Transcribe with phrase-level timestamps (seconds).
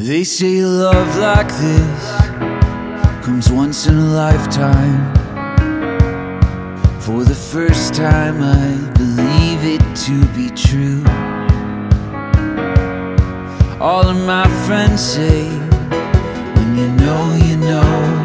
[0.00, 2.20] They say love like this
[3.20, 5.12] comes once in a lifetime.
[7.00, 11.02] For the first time, I believe it to be true.
[13.80, 15.48] All of my friends say,
[16.54, 18.22] when you know, you know.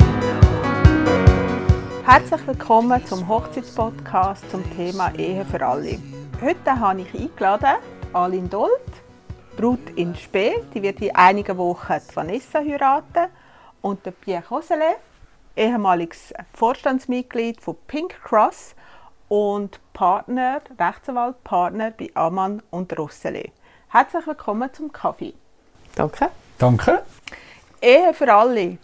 [2.05, 5.98] Herzlich willkommen zum Hochzeitspodcast zum Thema Ehe für alle.
[6.40, 7.78] Heute habe ich eingeladen
[8.14, 9.03] Aline Dold,
[9.58, 13.30] Brut in Spee, die wird in einigen Wochen die Vanessa heiraten,
[13.82, 14.96] und der Pierre Rosele,
[15.56, 18.75] ehemaliges Vorstandsmitglied von Pink Cross
[19.28, 23.52] und Partner, Rechtsanwaltpartner bei Amann und Rosele.
[23.89, 25.34] Herzlich willkommen zum Kaffee.
[25.96, 26.30] Danke.
[26.58, 27.04] Danke.
[27.82, 28.78] Ehe für alle.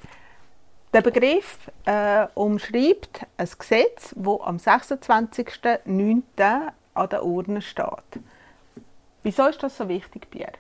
[0.94, 6.22] Der Begriff äh, umschreibt ein Gesetz, das am 26.09.
[6.94, 8.22] an der Urne steht.
[9.24, 10.54] Wieso ist das so wichtig, Pierre?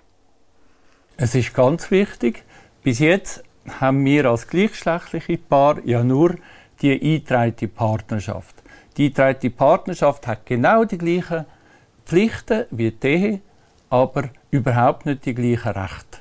[1.17, 2.43] Es ist ganz wichtig.
[2.83, 3.43] Bis jetzt
[3.79, 6.35] haben wir als gleichgeschlechtliche Paar ja nur
[6.81, 8.55] die eingetragene Partnerschaft.
[8.97, 11.45] Die eingetragene Partnerschaft hat genau die gleichen
[12.05, 13.41] Pflichten wie die Ehe,
[13.89, 16.19] aber überhaupt nicht die gleichen Rechte.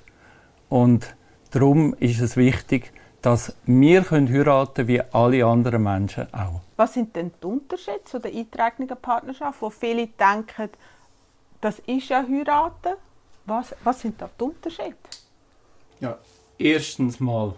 [0.69, 1.17] Und
[1.51, 6.61] darum ist es wichtig, dass wir können heiraten wie alle anderen Menschen auch.
[6.77, 10.71] Was sind denn die Unterschiede zu der eingetragenen Partnerschaft, wo viele denken,
[11.61, 12.97] das ist ja heiraten?
[13.47, 14.97] Was, was sind da die Unterschiede?
[16.00, 16.19] Ja,
[16.59, 17.55] erstens mal,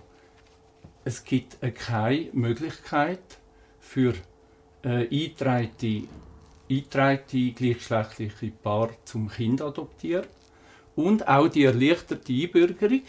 [1.05, 3.21] es gibt keine Möglichkeit
[3.81, 4.15] für
[4.83, 6.09] äh, eingetragene,
[6.71, 10.27] eingetragene gleichgeschlechtliche Paar zum Kind adoptieren.
[10.97, 13.03] Und auch die erleichterte Einbürgerung,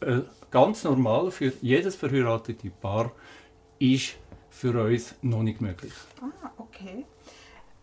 [0.00, 0.20] äh,
[0.50, 3.12] ganz normal für jedes verheiratete Paar,
[3.78, 4.14] ist
[4.50, 5.92] für uns noch nicht möglich.
[6.20, 7.04] Ah, okay.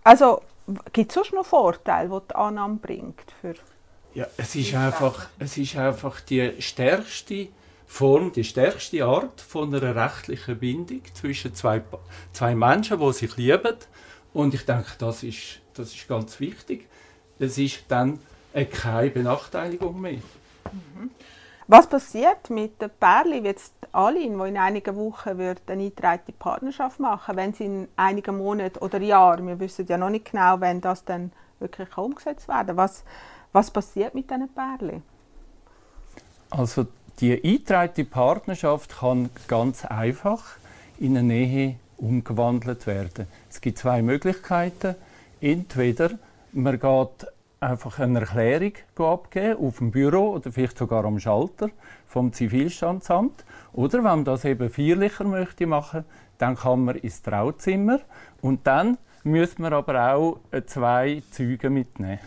[0.04, 0.42] Also
[0.94, 3.24] gibt es sonst noch Vorteile, die die Annahme bringt?
[3.42, 3.54] Für
[4.14, 7.48] Ja, es ist einfach, es ist einfach die stärkste
[7.88, 11.82] Form, die stärkste Art von einer rechtlichen Bindung zwischen zwei,
[12.32, 13.76] zwei Menschen, die sich lieben.
[14.34, 16.88] Und ich denke, das ist, das ist ganz wichtig.
[17.38, 18.20] Es ist dann
[18.54, 20.22] äh, keine Benachteiligung mehr.
[21.68, 27.36] Was passiert mit den Pärchen, jetzt Aline, die in einigen Wochen eine eingetragene Partnerschaft machen
[27.36, 31.06] wenn sie in einigen Monaten oder Jahren, wir wissen ja noch nicht genau, wenn das
[31.06, 33.04] dann wirklich umgesetzt werden was,
[33.52, 35.04] was passiert mit diesen Pärchen?
[36.50, 36.88] Also
[37.20, 40.44] die eingetragene Partnerschaft kann ganz einfach
[41.00, 43.28] in eine Ehe umgewandelt werden.
[43.50, 44.96] Es gibt zwei Möglichkeiten.
[45.40, 46.12] Entweder
[46.52, 47.28] man geht
[47.62, 51.70] einfach eine Erklärung abgeben auf dem Büro oder vielleicht sogar am Schalter
[52.08, 53.46] vom Zivilstandsamt.
[53.72, 56.04] Oder wenn man das eben feierlicher möchte machen,
[56.40, 58.00] dann kann man ins Trauzimmer
[58.42, 62.20] und dann müsste man aber auch äh, zwei Zeugen mitnehmen.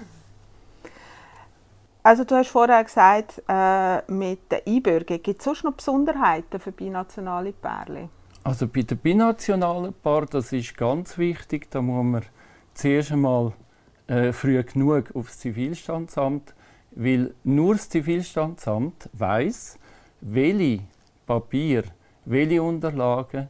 [2.05, 6.71] Also du hast vorher gesagt, äh, mit der Einbürgerung, gibt es sonst noch Besonderheiten für
[6.71, 8.09] binationale Pärchen?
[8.45, 12.23] Also bei den binationalen Paaren, das ist ganz wichtig, da muss man
[12.75, 13.55] zuerst einmal
[14.07, 16.55] äh, früh genug aufs Zivilstandsamt,
[16.93, 19.79] weil nur das Zivilstandsamt weiß,
[20.21, 20.81] welche
[21.27, 21.85] Papier,
[22.25, 23.49] welche Unterlagen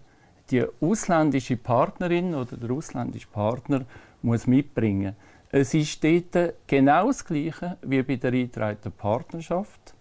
[0.50, 3.84] die ausländische Partnerin oder der ausländische Partner
[4.22, 5.16] muss mitbringen.
[5.50, 9.94] Es ist dort genau das Gleiche wie bei der eingetragenen Partnerschaft.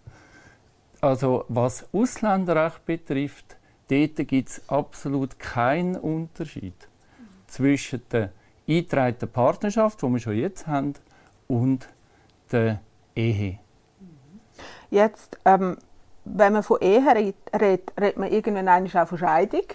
[0.99, 3.57] Also was Ausländerrecht betrifft,
[3.89, 6.87] dort gibt es absolut keinen Unterschied
[7.47, 8.31] zwischen der
[8.67, 10.93] eingetragenen Partnerschaft, die wir schon jetzt haben,
[11.47, 11.87] und
[12.51, 12.79] der
[13.15, 13.59] Ehe.
[14.89, 15.77] Jetzt, ähm,
[16.25, 19.65] wenn man von Ehe redet, redet, man irgendwann auch von Scheidung.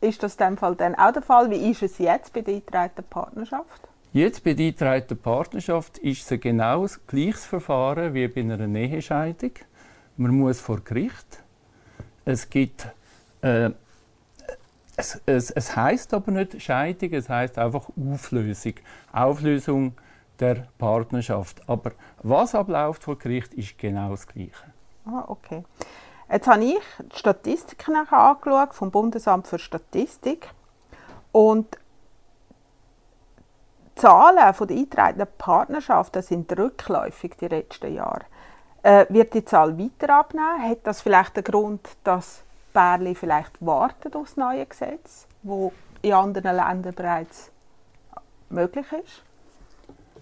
[0.00, 1.50] Ist das in dem Fall dann auch der Fall?
[1.50, 3.88] Wie ist es jetzt bei der eingetragenen Partnerschaft?
[4.12, 9.52] Jetzt bei der eingetragenen Partnerschaft ist es genau das gleiches Verfahren wie bei einer Ehescheidung.
[10.16, 11.42] Man muss vor Gericht.
[12.24, 12.86] Es gibt
[13.42, 13.70] äh,
[14.96, 18.74] es, es, es heißt aber nicht Scheidung, es heißt einfach Auflösung.
[19.12, 19.94] Auflösung
[20.40, 21.62] der Partnerschaft.
[21.68, 24.72] Aber was abläuft vor Gericht, ist genau das Gleiche.
[25.06, 25.64] Ah, okay.
[26.30, 26.80] Jetzt habe ich
[27.12, 30.48] die Statistiken angeschaut vom Bundesamt für Statistik
[31.32, 31.78] und
[33.96, 38.22] die Zahlen von der eingetragenen Partnerschaften sind rückläufig die letzten Jahre.
[38.82, 40.62] Äh, wird die Zahl weiter abnehmen?
[40.62, 42.43] Hat das vielleicht den Grund, dass
[42.74, 45.72] Pärchen vielleicht warten auf das neue Gesetz, wo
[46.02, 47.50] in anderen Ländern bereits
[48.50, 49.22] möglich ist?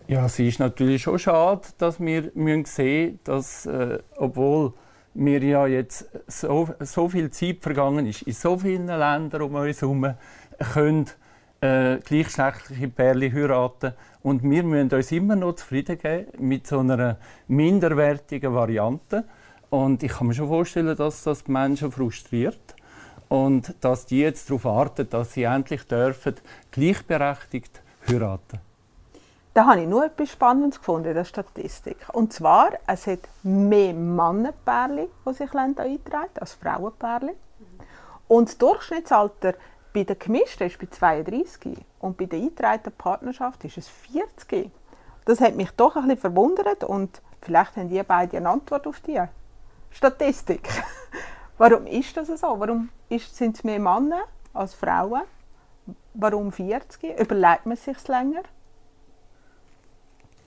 [0.07, 4.75] Ja, es ist natürlich schon schade, dass wir müssen sehen dass, äh, obwohl
[5.15, 9.81] mir ja jetzt so, so viel Zeit vergangen ist, in so vielen Ländern um uns
[9.81, 10.15] herum,
[10.73, 11.07] können
[11.61, 13.93] äh, gleichgeschlechtliche Pärchen heiraten.
[14.23, 17.19] Und wir müssen uns immer noch zufrieden geben mit so einer
[17.49, 19.25] minderwertigen Variante.
[19.73, 22.77] Und ich kann mir schon vorstellen, dass das die Menschen frustriert
[23.31, 26.35] und dass die jetzt darauf warten, dass sie endlich dürfen
[26.71, 28.61] gleichberechtigt heiraten.
[29.55, 31.97] Da habe ich nur etwas Spannendes gefunden in der Statistik.
[32.13, 37.31] Und zwar, es hat mehr Mannenpärchen, die sich eintragen als Frauenpärchen.
[38.29, 39.55] Und das Durchschnittsalter
[39.95, 44.71] bei den gemischten ist bei 32 und bei der eingetragenen Partnerschaft ist es 40.
[45.25, 49.01] Das hat mich doch ein bisschen verwundert und vielleicht haben die beide eine Antwort auf
[49.01, 49.19] die
[49.93, 50.69] Statistik.
[51.59, 52.59] Warum ist das so?
[52.59, 54.23] Warum sind es mehr Männer
[54.53, 55.23] als Frauen?
[56.15, 57.19] Warum 40?
[57.21, 58.43] Überlegt man sich länger?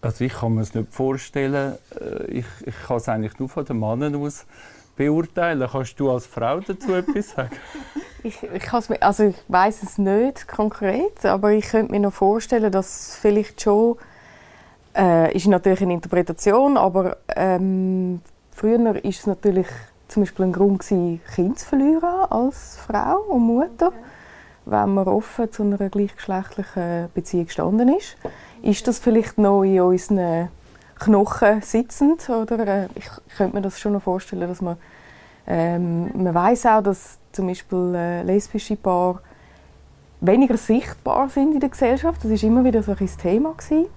[0.01, 1.77] Also ich kann mir es nicht vorstellen.
[1.99, 4.45] Äh, ich, ich kann es eigentlich nur von den Männern aus
[4.95, 5.67] beurteilen.
[5.71, 7.55] Kannst du als Frau dazu etwas sagen?
[8.23, 13.15] ich, ich, also ich weiß es nicht konkret, aber ich könnte mir noch vorstellen, dass
[13.15, 13.97] vielleicht schon
[14.95, 18.21] äh, ist natürlich eine Interpretation, aber ähm,
[18.55, 19.67] früher ist es natürlich
[20.07, 23.91] zum Beispiel ein Grund gewesen, Kind zu verlieren als Frau und Mutter,
[24.65, 28.17] wenn man offen zu einer gleichgeschlechtlichen Beziehung gestanden ist.
[28.61, 30.49] Ist das vielleicht noch in unseren
[30.99, 32.27] Knochen sitzend?
[32.29, 32.65] Oder?
[32.65, 34.77] Äh, ich könnte mir das schon noch vorstellen, dass man,
[35.45, 39.19] ähm, man weiß auch, dass zum Beispiel äh, lesbische Paare
[40.21, 42.23] weniger sichtbar sind in der Gesellschaft.
[42.23, 43.87] Das ist immer wieder so ein Thema gewesen.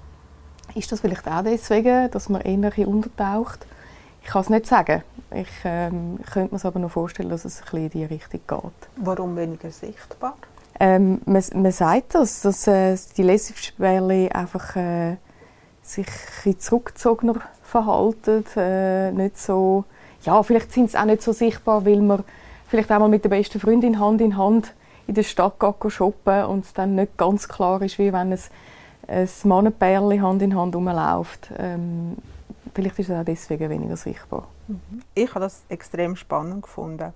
[0.75, 3.67] Ist das vielleicht auch deswegen, dass man eher untertaucht?
[4.29, 5.03] Ich kann es nicht sagen.
[5.35, 8.89] Ich ähm, könnte mir aber noch vorstellen, dass es ein bisschen in diese Richtung geht.
[8.97, 10.37] Warum weniger sichtbar?
[10.79, 15.17] Ähm, man, man sagt das, dass äh, die Lesbischen einfach äh,
[15.81, 16.09] sich
[16.45, 19.85] ein zurückgezogener verhalten, äh, nicht so,
[20.25, 22.23] ja, vielleicht sind sie auch nicht so sichtbar, weil man
[22.67, 24.75] vielleicht auch mal mit der besten Freundin Hand in Hand
[25.07, 28.51] in der Stadt geht shoppen und es dann nicht ganz klar ist, wie wenn es
[29.07, 31.51] ein Mannenpärchen Hand in Hand rumläuft.
[31.57, 32.19] Ähm,
[32.79, 34.47] vielleicht ist es auch deswegen weniger sichtbar.
[34.69, 35.03] Mhm.
[35.13, 37.13] Ich habe das extrem spannend gefunden.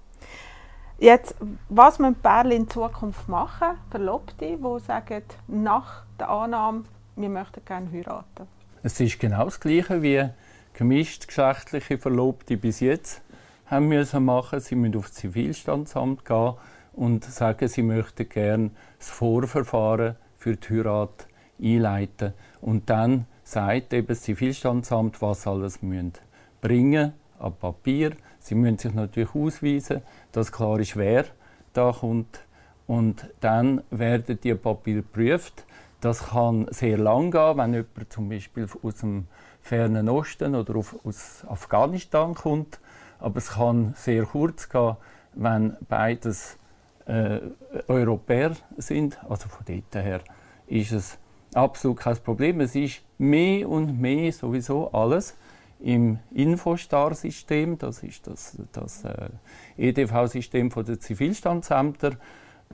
[0.99, 1.37] Jetzt,
[1.69, 6.82] was müssen Pärchen in Zukunft machen, Verlobte, die sagen, nach der Annahme,
[7.14, 8.49] wir möchten gerne heiraten?
[8.82, 10.29] Es ist genau das Gleiche wie
[10.73, 13.23] gemischt geschlechtliche Verlobte bis jetzt
[13.67, 14.58] haben müssen machen.
[14.58, 16.55] Sie müssen aufs Zivilstandsamt gehen
[16.93, 21.29] und sagen, sie möchten gerne das Vorverfahren für die Heirat
[21.62, 22.32] einleiten.
[22.61, 26.12] Und dann sagt eben das Zivilstandsamt, was alles müssen
[26.61, 28.12] bringen an Papier.
[28.39, 30.03] Sie müssen sich natürlich ausweisen,
[30.33, 31.27] dass klar ist, wer
[31.73, 32.41] da kommt.
[32.87, 35.65] Und dann werden die Papiere geprüft.
[36.00, 39.29] Das kann sehr lang gehen, wenn jemand zum Beispiel aus dem
[39.61, 42.81] fernen Osten oder aus Afghanistan kommt.
[43.21, 44.97] Aber es kann sehr kurz gehen,
[45.35, 46.59] wenn beides
[47.06, 47.39] äh,
[47.87, 49.19] Europäer sind.
[49.29, 50.21] Also von dort her
[50.67, 51.19] ist es
[51.55, 52.61] absolut kein Problem.
[52.61, 55.36] Es ist mehr und mehr sowieso alles
[55.80, 59.28] im Infostar-System, das ist das, das äh,
[59.76, 62.12] EDV-System der Zivilstandsämter.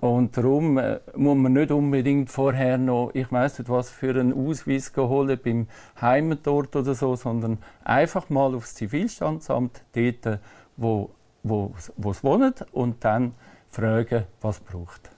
[0.01, 4.33] Und darum äh, muss man nicht unbedingt vorher noch, ich weiß nicht was, für einen
[4.33, 5.67] Ausweis holen beim
[6.01, 10.41] Heimatort oder so, sondern einfach mal aufs Zivilstandsamt, dort,
[10.77, 11.11] wo,
[11.43, 13.35] wo, wo es wohnt, und dann
[13.71, 15.11] fragen, was braucht.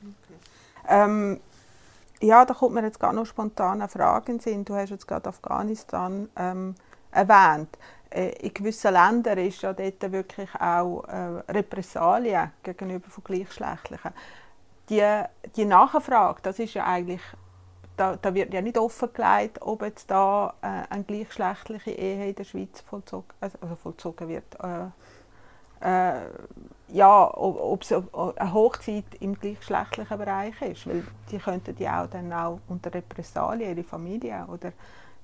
[0.00, 0.38] Okay.
[0.88, 1.40] Ähm,
[2.20, 4.68] ja, da kommt mir jetzt gar noch spontane Fragen sind.
[4.68, 6.74] Du hast jetzt gerade Afghanistan ähm,
[7.10, 7.78] erwähnt.
[8.10, 14.12] Äh, in gewissen Ländern ist ja dort wirklich auch äh, Repressalien gegenüber von Gleichgeschlechtlichen.
[14.88, 15.22] Die,
[15.56, 17.22] die Nachfrage, das ist ja eigentlich,
[17.96, 22.44] da, da wird ja nicht offengelegt, ob jetzt da äh, eine gleichgeschlechtliche Ehe in der
[22.44, 24.54] Schweiz vollzogen, also, also vollzogen wird.
[24.56, 24.88] Äh,
[25.80, 26.20] äh,
[26.92, 32.32] ja, ob es eine Hochzeit im gleichgeschlechtlichen Bereich ist, weil die könnten ja auch dann
[32.32, 34.72] auch unter Repressalien ihre Familie oder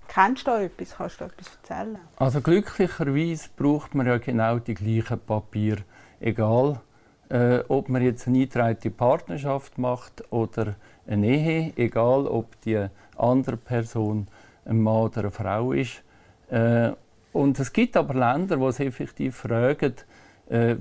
[0.09, 0.95] Kennst du etwas?
[0.97, 1.99] Kannst du etwas erzählen?
[2.17, 5.83] Also glücklicherweise braucht man ja genau die gleichen Papiere,
[6.21, 6.81] egal
[7.29, 12.87] äh, ob man jetzt eine eingetragene Partnerschaft macht oder eine Ehe, egal ob die
[13.17, 14.29] andere Person
[14.65, 16.03] ein Mann oder eine Frau ist.
[16.51, 16.93] Äh,
[17.33, 19.95] und es gibt aber Länder, wo es effektiv fragen,
[20.49, 20.77] äh,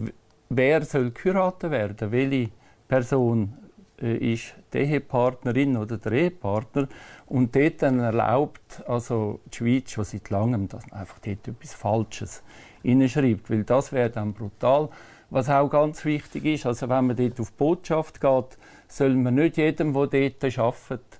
[0.49, 2.49] wer soll geheiratet werden, welche
[2.87, 3.53] Person
[4.01, 6.87] äh, ist die Ehepartnerin oder der Ehepartner
[7.27, 11.73] und dort dann erlaubt also die Schweiz schon seit langem, dass man einfach dort etwas
[11.73, 12.43] Falsches
[12.83, 14.89] hineinschreibt, weil das wäre dann brutal.
[15.29, 18.57] Was auch ganz wichtig ist, also wenn man dort auf die Botschaft geht,
[18.87, 21.19] soll man nicht jedem, der dort arbeitet,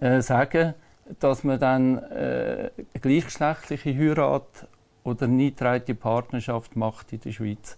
[0.00, 0.74] äh, sagen,
[1.18, 2.70] dass man dann äh,
[3.00, 4.68] gleichgeschlechtliche Heirat
[5.04, 7.76] oder eingetragene Partnerschaft macht in der Schweiz,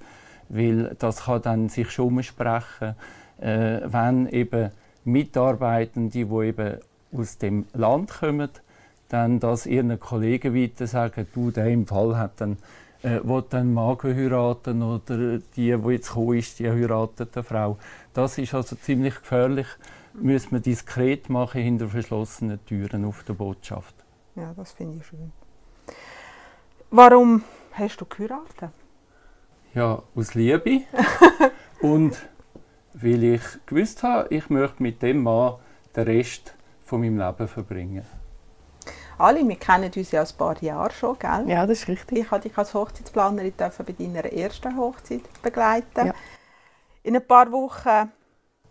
[0.49, 2.95] weil das kann dann sich schon umsprechen,
[3.41, 4.71] äh, wenn eben
[5.05, 6.79] Mitarbeitende, die eben
[7.13, 8.51] aus dem Land kommen,
[9.09, 12.57] dann das ihren Kollegen weiter sagen, du, der im Fall hat dann
[13.05, 17.79] äh, dann Mann heiraten oder die, die jetzt gekommen ist, die heiratet eine Frau.
[18.15, 19.67] Das ist also ziemlich gefährlich.
[20.15, 23.95] Müssen wir diskret machen hinter verschlossenen Türen auf der Botschaft.
[24.37, 25.33] Ja, das finde ich schön.
[26.97, 28.71] Warum hast du geheiratet?
[29.75, 30.83] Ja, aus Liebe.
[31.83, 32.17] und
[32.93, 35.55] weil ich gewusst habe, ich möchte mit dem Mann
[35.97, 38.07] den Rest von meinem Leben verbringen.
[39.19, 41.49] Ali, wir kennen uns ja ein paar Jahre schon, gell?
[41.49, 42.19] Ja, das ist richtig.
[42.19, 46.07] Ich durfte dich als Hochzeitsplanerin bei deiner ersten Hochzeit begleiten.
[46.07, 46.15] Ja.
[47.03, 48.13] In ein paar Wochen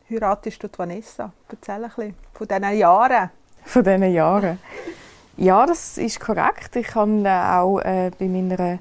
[0.10, 1.34] heiratest du die Vanessa.
[1.50, 3.32] Erzähl ein bisschen von diesen Jahren.
[3.66, 4.60] Von diesen Jahren.
[5.38, 6.76] Ja, das ist korrekt.
[6.76, 8.80] Ich habe äh, auch äh, bei meiner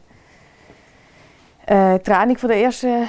[1.66, 3.08] äh, Training von der ersten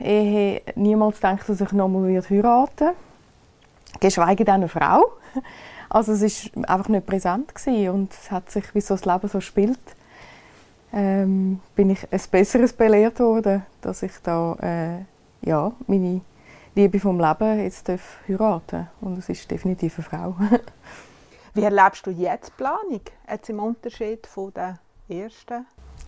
[0.00, 2.94] Ehe niemals gedacht, dass ich nochmal heiraten würde.
[4.00, 5.04] Geschweige denn eine Frau.
[5.88, 9.28] Also es war einfach nicht präsent gewesen und es hat sich, wie so das Leben
[9.28, 9.78] so spielt,
[10.92, 16.20] ähm, bin ich ein Besseres belehrt worden, dass ich da äh, ja, meine
[16.74, 20.36] Liebe vom Leben jetzt darf heiraten und es ist definitiv eine Frau.
[21.54, 23.00] Wie erlebst du jetzt die Planung?
[23.30, 25.66] Jetzt im Unterschied von der ersten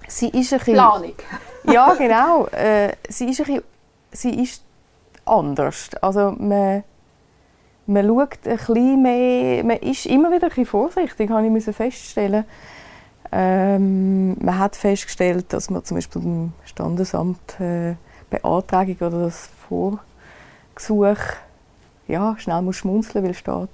[0.09, 1.15] sie ist ein bisschen, Planung?
[1.73, 2.47] Ja, genau.
[2.47, 3.63] Äh, sie, ist ein bisschen,
[4.11, 4.63] sie ist
[5.25, 5.91] anders.
[6.01, 6.83] Also man,
[7.87, 12.45] man schaut ein bisschen mehr, man ist immer wieder ein bisschen vorsichtig, habe ich feststellen.
[13.33, 17.95] Ähm, man hat festgestellt, dass man zum Beispiel beim Standesamt äh,
[18.31, 21.23] Beantragung oder das Vorgesuch
[22.09, 23.69] ja, schnell muss schmunzeln, weil steht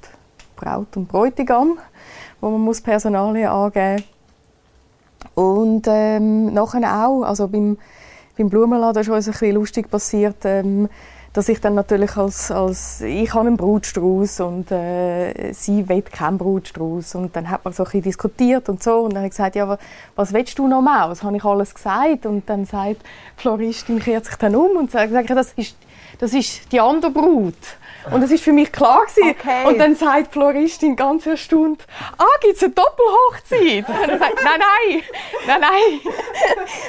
[0.56, 1.78] Braut und Bräutigam,
[2.40, 4.04] wo man muss Personalien angeben
[5.34, 7.78] und ähm, nachher auch, also beim,
[8.36, 10.88] beim Blumenladen ist uns ein bisschen lustig passiert, ähm,
[11.32, 16.36] dass ich dann natürlich als, als ich habe einen Brutstrauß und äh, sie will keinen
[16.36, 19.30] Brutstrauß und dann hat man so ein bisschen diskutiert und so und dann habe ich
[19.30, 19.78] gesagt, ja,
[20.14, 21.08] was, willst du noch mal?
[21.08, 22.26] Was habe ich alles gesagt?
[22.26, 25.76] Und dann sagt die Floristin, kehrt sich dann um und sagt, das ist,
[26.18, 27.54] das ist die andere Brut.
[28.10, 29.34] Und das ist für mich klar gewesen.
[29.38, 29.66] Okay.
[29.66, 31.86] Und dann sagt die Floristin ganz erstaunt,
[32.18, 33.88] ah, gibt es eine Doppelhochzeit?
[33.88, 35.02] Und dann sagt nein, nein,
[35.46, 35.60] nein,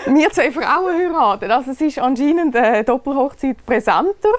[0.06, 0.16] nein.
[0.16, 1.52] Wir zwei Frauen heiraten.
[1.52, 4.34] Also es ist anscheinend eine Doppelhochzeit präsenter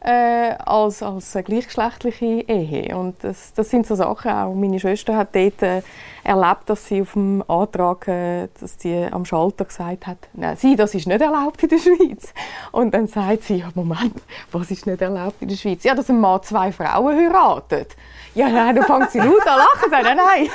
[0.00, 2.96] äh, als, als eine gleichgeschlechtliche Ehe.
[2.96, 4.54] Und das, das sind so Sachen auch.
[4.54, 5.82] Meine Schwester hat dort äh,
[6.24, 10.76] erlebt, dass sie auf dem Antrag, äh, dass die am Schalter gesagt hat, nein, sie,
[10.76, 12.32] das ist nicht erlaubt in der Schweiz.
[12.70, 14.14] Und dann sagt sie, ja, Moment,
[14.52, 15.82] was ist nicht erlaubt in der Schweiz?
[15.84, 17.96] Ja, dass ein Mann zwei Frauen heiratet.
[18.34, 20.48] Ja, nein, dann fängt sie laut an lachen nein, nein,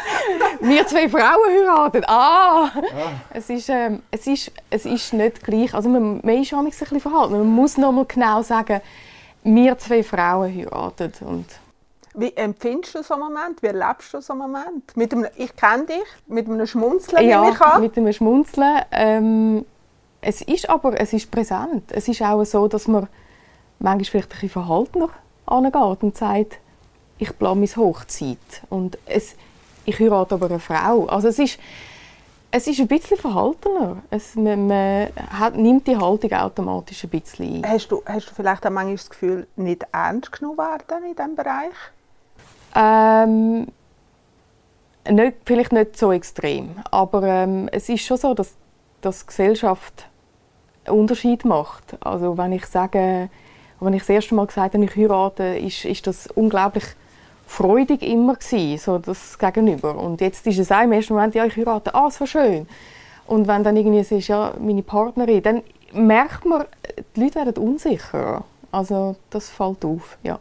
[0.62, 2.04] wir zwei Frauen heiraten.
[2.08, 2.66] Ah!
[2.66, 2.72] ah.
[3.30, 5.74] Es, ist, ähm, es, ist, es ist nicht gleich.
[5.74, 7.34] Also man, man ist ein bisschen verhalten.
[7.34, 8.82] Man muss noch mal genau sagen,
[9.44, 11.12] wir zwei Frauen heiraten.
[11.22, 11.46] Und
[12.18, 13.62] wie empfindest du so einen Moment?
[13.62, 14.98] Wie erlebst du so einen Moment?
[14.98, 17.82] Mit einem, ich kenne dich, mit einem Schmunzeln ja, ich an.
[17.82, 18.82] mit einem Schmunzeln.
[18.92, 19.66] Ähm,
[20.20, 21.92] es ist aber es ist präsent.
[21.92, 23.08] Es ist auch so, dass man
[23.78, 25.10] manchmal vielleicht ein bisschen verhaltener
[25.46, 26.58] angeht und sagt,
[27.20, 28.38] ich plane meine Hochzeit.
[28.70, 29.36] Und es,
[29.86, 31.06] ich heirate aber eine Frau.
[31.06, 31.60] Also es ist,
[32.50, 33.98] es ist ein bisschen verhaltener.
[34.10, 37.72] Es, man, man hat, nimmt die Haltung automatisch ein bisschen ein.
[37.72, 41.36] Hast du, hast du vielleicht auch manchmal das Gefühl, nicht ernst genommen werden in diesem
[41.36, 41.76] Bereich?
[42.76, 43.68] Ähm,
[45.10, 48.56] nicht, vielleicht nicht so extrem, aber ähm, es ist schon so, dass,
[49.02, 50.08] dass Gesellschaft
[50.86, 51.96] einen Unterschied macht.
[52.02, 53.30] Also wenn ich sage,
[53.80, 56.84] wenn ich das erste Mal gesagt habe, ich heirate, ist, ist das unglaublich
[57.46, 59.98] freudig immer gewesen, so das Gegenüber.
[59.98, 62.68] Und jetzt ist es auch im ersten Moment, ja, ich heirate, ah, so schön.
[63.26, 66.66] Und wenn dann irgendwie es ist, ja, meine Partnerin, dann merkt man,
[67.16, 68.44] die Leute werden unsicher.
[68.72, 70.40] Also das fällt auf, ja.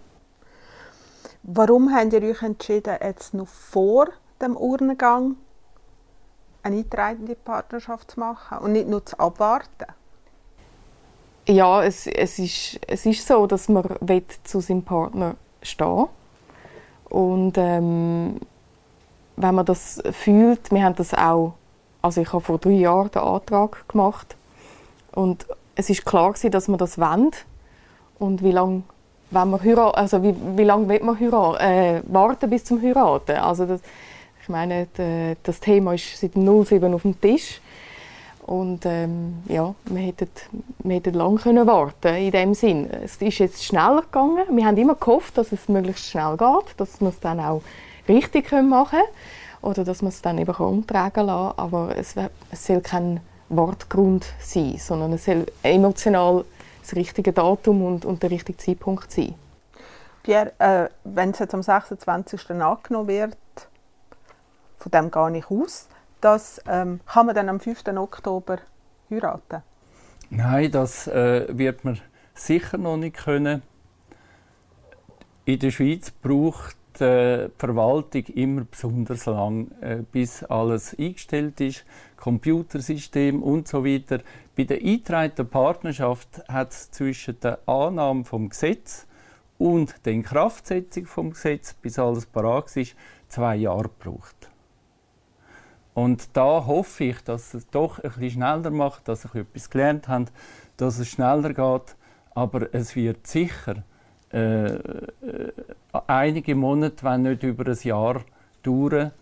[1.49, 4.09] Warum habt ihr euch entschieden, jetzt noch vor
[4.43, 5.37] dem Urnengang
[6.65, 9.87] eine eintragende Partnerschaft zu machen und nicht nur zu abwarten?
[11.47, 13.85] Ja, es, es, ist, es ist so, dass man
[14.43, 16.07] zu seinem Partner stehen.
[17.09, 18.41] Und ähm,
[19.37, 21.55] wenn man das fühlt, wir haben das auch,
[22.03, 24.37] also ich habe vor drei Jahren den Antrag gemacht.
[25.13, 27.31] Und es ist klar dass man das wollen
[28.19, 28.83] und wie lange
[29.31, 33.37] wenn man heiraten, also wie, wie lange will man heiraten, äh, warten bis zum Heiraten?
[33.37, 33.81] Also das,
[34.43, 34.87] ich meine,
[35.43, 37.61] das Thema ist seit 07 auf dem Tisch
[38.47, 40.29] und ähm, ja, wir hätten,
[40.79, 42.89] wir hätten lange können warten in dem Sinn.
[43.03, 44.45] Es ist jetzt schneller gegangen.
[44.51, 47.63] Wir haben immer gehofft, dass es möglichst schnell geht, dass wir es dann auch
[48.09, 49.03] richtig machen können
[49.63, 52.15] oder dass man es dann eben umtragen lassen Aber es,
[52.53, 53.19] es soll kein
[53.49, 56.45] Wortgrund sein, sondern es soll emotional
[56.87, 59.35] das richtige Datum und, und der richtige Zeitpunkt sein.
[60.23, 62.51] Pierre, äh, wenn es jetzt am 26.
[62.51, 63.37] angenommen wird,
[64.79, 65.89] von dem gehe ich aus,
[66.21, 67.85] das ähm, kann man dann am 5.
[67.97, 68.59] Oktober
[69.11, 69.63] heiraten?
[70.31, 72.01] Nein, das äh, wird man
[72.35, 73.63] sicher noch nicht können.
[75.45, 81.85] In der Schweiz braucht äh, die Verwaltung immer besonders lang, äh, bis alles eingestellt ist,
[82.17, 84.21] Computersystem und so weiter.
[84.57, 89.07] Bei der eingetragenen Partnerschaft hat es zwischen der Annahme vom Gesetz
[89.59, 92.97] und der Inkraftsetzung vom Gesetz, bis alles parat ist,
[93.29, 94.51] zwei Jahre gebraucht.
[95.93, 100.27] Und da hoffe ich, dass es doch bisschen schneller macht, dass sie etwas gelernt haben,
[100.79, 101.97] dass es schneller geht.
[102.35, 103.83] Aber es wird sicher
[104.33, 105.53] äh, äh,
[106.07, 108.23] einige Monate, wenn nicht über ein Jahr
[108.63, 109.13] dauern,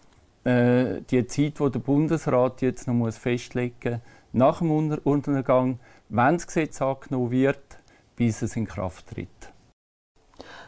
[0.45, 4.01] äh, die Zeit, die der Bundesrat jetzt noch muss festlegen muss,
[4.33, 4.71] nach dem
[5.05, 7.79] Untergang, wenn das Gesetz angenommen wird,
[8.17, 9.29] bis es in Kraft tritt.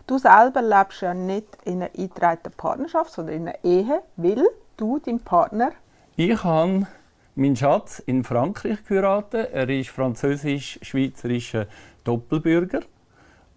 [0.06, 4.44] Du selber lebst ja nicht in einer eingetragenen Partnerschaft, sondern in einer Ehe, weil
[4.76, 5.72] du deinen Partner
[6.18, 6.86] ich habe
[7.34, 9.50] meinen Schatz in Frankreich geheiratet.
[9.52, 11.66] Er ist französisch-schweizerischer
[12.04, 12.80] Doppelbürger.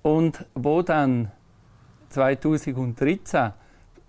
[0.02, 1.32] Und wo dann
[2.10, 3.54] 2013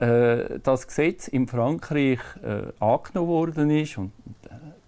[0.01, 4.13] äh, das Gesetz in Frankreich äh, angenommen worden ist, und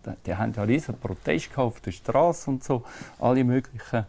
[0.06, 2.82] äh, die haben ja riesen Protest auf der Straße und so,
[3.20, 4.06] alle möglichen,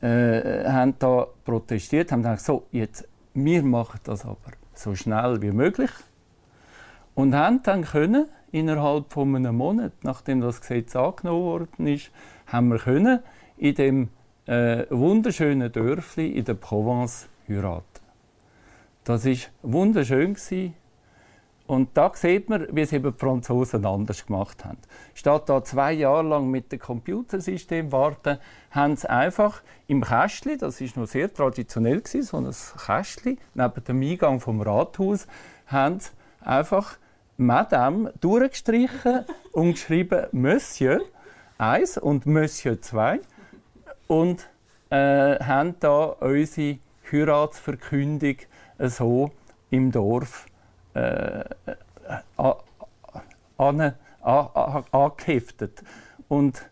[0.00, 5.50] äh, haben da protestiert, haben gesagt, so, jetzt, wir machen das aber so schnell wie
[5.50, 5.90] möglich.
[7.14, 12.10] Und haben dann können innerhalb von einem Monat, nachdem das Gesetz angenommen worden ist,
[12.46, 13.20] haben wir können
[13.58, 14.08] in dem
[14.46, 17.89] äh, wunderschönen Dörfli in der Provence heiraten.
[19.04, 20.36] Das ist wunderschön.
[21.66, 24.78] Und da sieht man, wie es eben die Franzosen anders gemacht haben.
[25.14, 28.38] Statt da zwei Jahre lang mit dem Computersystem warten,
[28.72, 32.52] haben sie einfach im Kästchen, das ist noch sehr traditionell gewesen, so ein
[32.86, 35.28] Kästchen neben dem Eingang vom Rathaus,
[35.68, 36.98] haben sie einfach
[37.36, 41.02] Madame durchgestrichen und geschrieben Monsieur
[41.58, 43.20] 1 und Monsieur 2
[44.08, 44.48] und
[44.90, 46.78] äh, haben da unsere
[47.12, 48.36] Heiratsverkündung
[48.88, 49.30] so
[49.70, 50.46] im Dorf
[50.94, 51.44] äh,
[52.36, 55.82] an, angeheftet.
[56.28, 56.68] Und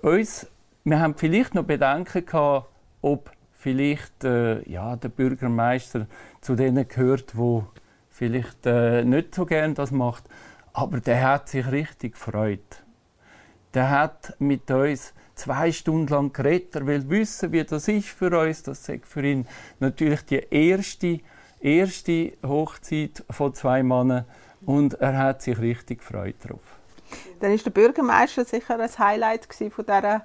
[0.00, 0.46] uns,
[0.84, 2.68] wir haben vielleicht noch Bedenken gehabt,
[3.00, 6.06] ob vielleicht äh, ja, der Bürgermeister
[6.40, 7.66] zu denen gehört, wo
[8.10, 10.24] vielleicht äh, nicht so gern das macht,
[10.72, 12.82] aber der hat sich richtig gefreut.
[13.72, 16.74] Der hat mit uns zwei Stunden lang geredet.
[16.76, 18.62] Er will wissen, wie das ist für uns.
[18.62, 19.46] Das ist für ihn
[19.80, 21.20] natürlich die erste,
[21.60, 24.24] erste Hochzeit von zwei Männern
[24.64, 26.62] und er hat sich richtig gefreut darauf.
[27.40, 30.24] Dann ist der Bürgermeister sicher ein Highlight von dieser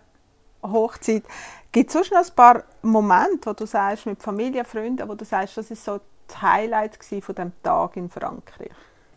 [0.64, 1.24] Hochzeit.
[1.72, 5.26] Gibt es sonst noch ein paar Momente, wo du sagst, mit Familie, Freunden, wo du
[5.26, 8.72] sagst, das ist so das Highlight von dem Tag in Frankreich?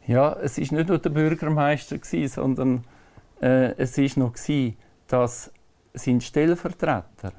[0.06, 2.84] Ja, es ist nicht nur der Bürgermeister sondern
[3.40, 4.76] äh, es ist noch gewesen,
[5.06, 5.52] dass
[5.94, 7.32] sein Stellvertreter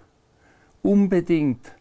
[0.82, 1.72] unbedingt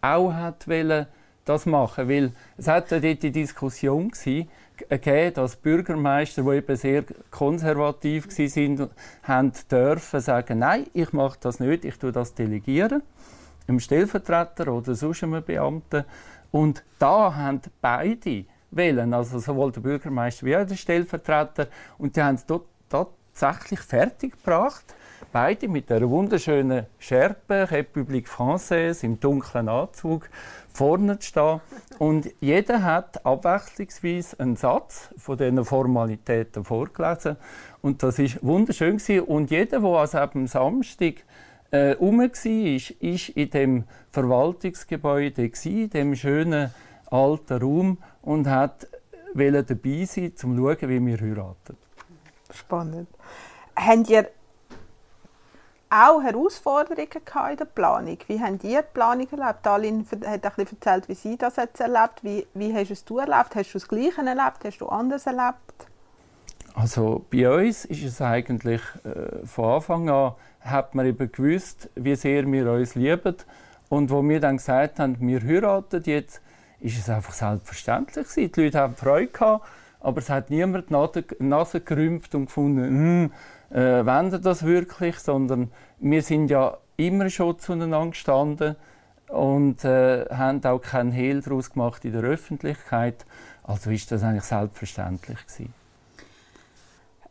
[0.00, 1.06] auch hat wollen,
[1.44, 7.04] das machen, weil es hat ja dort die Diskussion gegeben, dass Bürgermeister, die eben sehr
[7.30, 8.88] konservativ sind,
[9.24, 13.02] haben dürfen sagen, nein, ich mache das nicht, ich tue das delegieren,
[13.66, 16.04] einem Stellvertreter oder sonst einem Beamten.
[16.52, 21.66] Und da haben beide wählen, also sowohl der Bürgermeister wie auch der Stellvertreter,
[21.98, 24.94] und die haben es dort tatsächlich fertiggebracht.
[25.30, 30.28] Beide mit der wunderschönen Schärpe, République Française, im dunklen Anzug,
[30.72, 31.60] vorne zu stehen.
[31.98, 37.36] Und jeder hat abwechslungsweise einen Satz von diesen Formalitäten vorgelesen.
[37.80, 39.20] Und das ist wunderschön gewesen.
[39.20, 41.14] Und jeder, der also am Samstag
[41.70, 46.74] äh, rum war, ist in dem Verwaltungsgebäude in dem schönen
[47.06, 48.88] alten Raum und hat
[49.34, 51.76] dabei sein, um zu schauen, wie wir heiraten.
[52.52, 53.08] Spannend.
[53.74, 54.28] Habt ihr
[55.92, 57.08] auch Herausforderungen
[57.50, 58.18] in der Planung?
[58.26, 59.66] Wie habt ihr die Planung erlebt?
[59.66, 62.22] Alin hat ein erzählt, wie sie das jetzt erlebt.
[62.22, 63.54] Wie, wie hast es du erlebt?
[63.54, 64.64] Hast du das Gleiche erlebt?
[64.64, 65.86] Hast du anders erlebt?
[66.74, 72.14] Also bei uns ist es eigentlich äh, von Anfang an hat man eben gewusst, wie
[72.14, 73.36] sehr wir uns lieben.
[73.88, 76.40] Und wo wir dann gesagt haben, wir heiraten jetzt,
[76.80, 78.52] ist es einfach selbstverständlich gewesen.
[78.52, 79.66] Die Leute haben Freude gehabt,
[80.00, 83.32] aber es hat niemand die Nase gerümpft und gefunden, hm,
[83.72, 88.76] äh, wollen das wirklich, sondern wir sind ja immer schon zueinander gestanden
[89.28, 93.24] und äh, haben auch keinen Hehl daraus gemacht in der Öffentlichkeit.
[93.64, 95.74] Also ist das eigentlich selbstverständlich gewesen.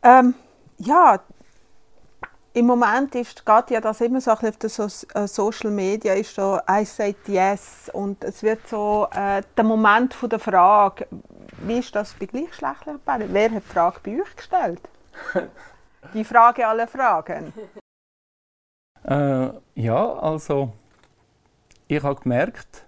[0.02, 0.34] Ähm,
[0.78, 1.20] ja,
[2.54, 6.58] im Moment ist, geht ja das immer so auf den äh, Social Media, ist so
[6.68, 11.06] «I said yes» und es wird so äh, der Moment von der Frage,
[11.62, 13.28] wie ist das bei gleichgeschlechtlichen Paaren?
[13.32, 14.80] Wer hat die Frage bei euch gestellt?
[16.14, 17.52] Die Frage aller Fragen.
[19.04, 20.72] Äh, ja, also
[21.88, 22.84] ich habe gemerkt,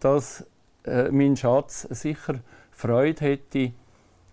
[0.00, 0.44] dass
[0.84, 3.72] äh, mein Schatz sicher Freude hätte,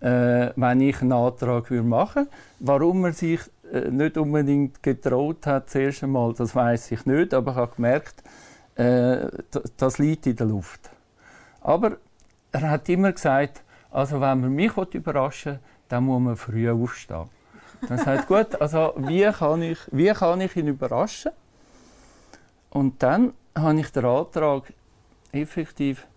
[0.02, 2.32] äh, wenn ich einen Antrag machen würde.
[2.60, 7.52] Warum er sich äh, nicht unbedingt getraut hat, zuerst einmal, das weiß ich nicht, aber
[7.52, 8.24] ich habe gemerkt,
[8.76, 9.28] äh,
[9.78, 10.92] das liegt in der Luft.
[11.62, 11.98] Aber
[12.52, 17.30] er hat immer gesagt, also wenn man mich überraschen will, dann muss man früh aufstehen.
[17.88, 21.32] Dann sagt gut, also wie kann, ich, wie kann ich ihn überraschen?
[22.70, 24.64] Und dann habe ich den Antrag
[25.32, 26.08] effektiv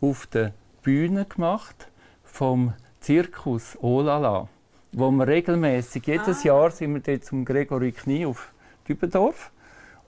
[0.00, 0.52] auf der
[0.82, 1.88] Bühne gemacht
[2.24, 4.48] vom Zirkus Olala,
[4.92, 6.46] wo wir regelmäßig jedes ah.
[6.46, 8.52] Jahr sind wir dort zum Gregory Knie auf
[8.88, 9.52] Dübendorf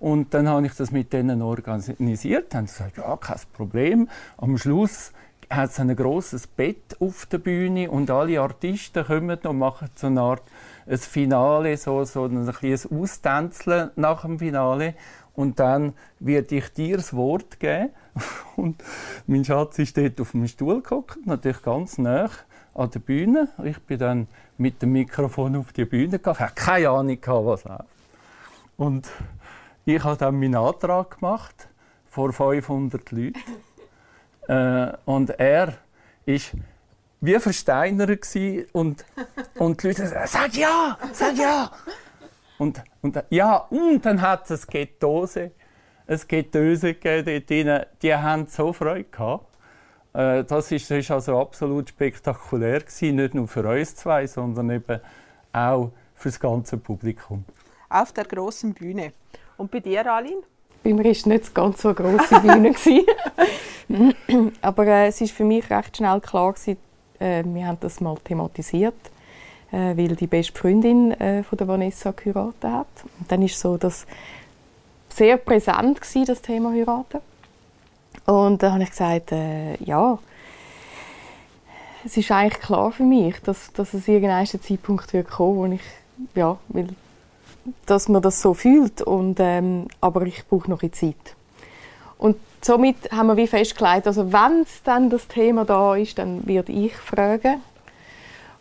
[0.00, 2.54] und dann habe ich das mit denen organisiert.
[2.54, 4.08] Haben gesagt, ja, kein Problem.
[4.36, 5.12] Am Schluss
[5.50, 10.06] hat es ein großes Bett auf der Bühne und alle Artisten kommen und machen so
[10.06, 10.42] eine Art
[10.88, 14.94] ein Finale, so, so ein kleines Austänzeln nach dem Finale.
[15.34, 17.90] Und dann werde ich dir das Wort geben.
[18.56, 18.82] Und
[19.26, 22.28] mein Schatz ist dort auf dem Stuhl geguckt, natürlich ganz nah
[22.74, 23.48] an der Bühne.
[23.62, 26.36] Ich bin dann mit dem Mikrofon auf die Bühne gegangen.
[26.38, 27.84] Ich hatte keine Ahnung, was läuft.
[28.76, 29.08] Und
[29.84, 31.68] ich habe dann meinen Antrag gemacht
[32.06, 33.38] vor 500 Leuten.
[34.48, 35.74] Äh, und er
[36.26, 36.52] ist
[37.20, 38.36] wie versteinert
[38.72, 39.04] und,
[39.58, 41.70] und die Leute sagen, sag ja, sag ja.
[42.58, 45.52] Und, und, ja, und dann hat es ein Gettose,
[46.06, 49.46] ein Getöse gegeben die haben so Freude gehabt.
[50.12, 54.70] Äh, das ist, das ist also absolut spektakulär gewesen, nicht nur für uns zwei, sondern
[54.70, 55.00] eben
[55.52, 57.44] auch für das ganze Publikum.
[57.88, 59.12] Auf der großen Bühne.
[59.56, 60.42] Und bei dir, Aline?
[60.82, 62.74] Bei mir war es nicht ganz so eine grosse Bühne.
[64.62, 66.76] Aber äh, es war für mich recht schnell klar, gewesen,
[67.18, 68.94] äh, wir haben das mal thematisiert,
[69.72, 72.86] äh, weil die beste Freundin äh, von der Vanessa geheiratet hat.
[73.18, 74.06] Und dann ist so das
[75.08, 77.20] sehr präsent gewesen, das Thema heiraten.
[78.26, 80.18] Und dann habe ich gesagt, äh, ja,
[82.04, 85.80] es ist eigentlich klar für mich, dass, dass es irgendein Zeitpunkt wird kommen, wo ich,
[86.34, 86.88] ja, weil,
[87.86, 89.02] dass man das so fühlt.
[89.02, 91.16] Und, ähm, aber ich brauche noch Zeit.
[92.18, 96.46] Und somit haben wir wie festgelegt, also wenn es dann das Thema da ist, dann
[96.46, 97.62] werde ich fragen.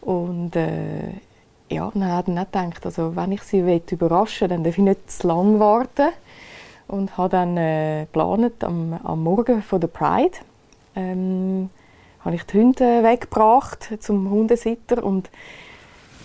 [0.02, 1.10] Und äh,
[1.70, 5.12] ja, dann habe ich gedacht, also wenn ich sie überraschen will, dann darf ich nicht
[5.12, 6.10] zu lange warten.
[6.88, 10.38] Und habe dann äh, geplant, am, am Morgen von der Pride,
[10.96, 11.70] ähm,
[12.22, 15.30] habe ich die Hunde weggebracht zum Hundesitter und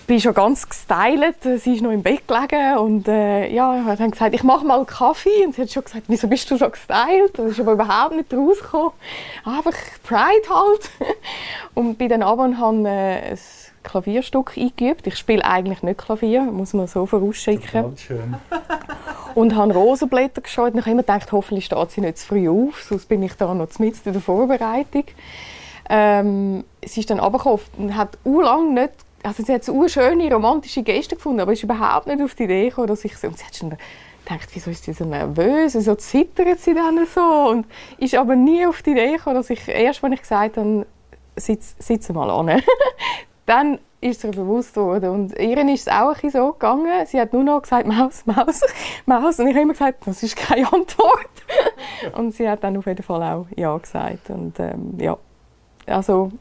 [0.07, 1.37] bin schon ganz gestylt.
[1.61, 4.85] Sie ist noch im Bett gelegen und äh, ja, ich habe gesagt, ich mache mal
[4.85, 5.45] Kaffee.
[5.45, 7.39] Und sie hat schon gesagt, wieso bist du schon gestylt?
[7.39, 8.93] Das ist aber überhaupt nicht rausgekommen.
[9.45, 10.91] Einfach Pride halt.
[11.75, 13.39] und bin dann runter und habe äh, ein
[13.83, 15.07] Klavierstück eingeübt.
[15.07, 17.97] Ich spiele eigentlich nicht Klavier, muss man so vorausschicken.
[17.97, 18.37] Schön.
[19.35, 22.49] und habe Rosenblätter geschaut und ich habe immer gedacht, hoffentlich steht sie nicht zu früh
[22.49, 25.05] auf, sonst bin ich da noch mitten in der Vorbereitung.
[25.89, 30.33] Ähm, sie ist dann runtergekommen und hat u lang nicht also sie hat eine schöne
[30.33, 33.39] romantische Geste gefunden, aber ist überhaupt nicht auf die Idee gekommen, dass ich so, und
[33.39, 33.71] sie hat schon
[34.25, 37.49] gedacht, wieso ist sie so nervös, wieso zittert sie dann so?
[37.51, 37.67] Und
[37.99, 40.87] ist aber nie auf die Idee gekommen, dass ich, erst wenn ich gesagt habe,
[41.37, 42.63] sitz, sitze mal an,
[43.47, 47.45] dann ist ihr bewusst worden und ihr ist es auch so gegangen, sie hat nur
[47.45, 48.61] noch gesagt, Maus, Maus,
[49.07, 49.39] Maus.
[49.39, 51.29] Und ich habe immer gesagt, das ist keine Antwort.
[52.17, 54.29] Und sie hat dann auf jeden Fall auch Ja gesagt.
[54.31, 55.17] Und ähm, ja,
[55.87, 56.33] also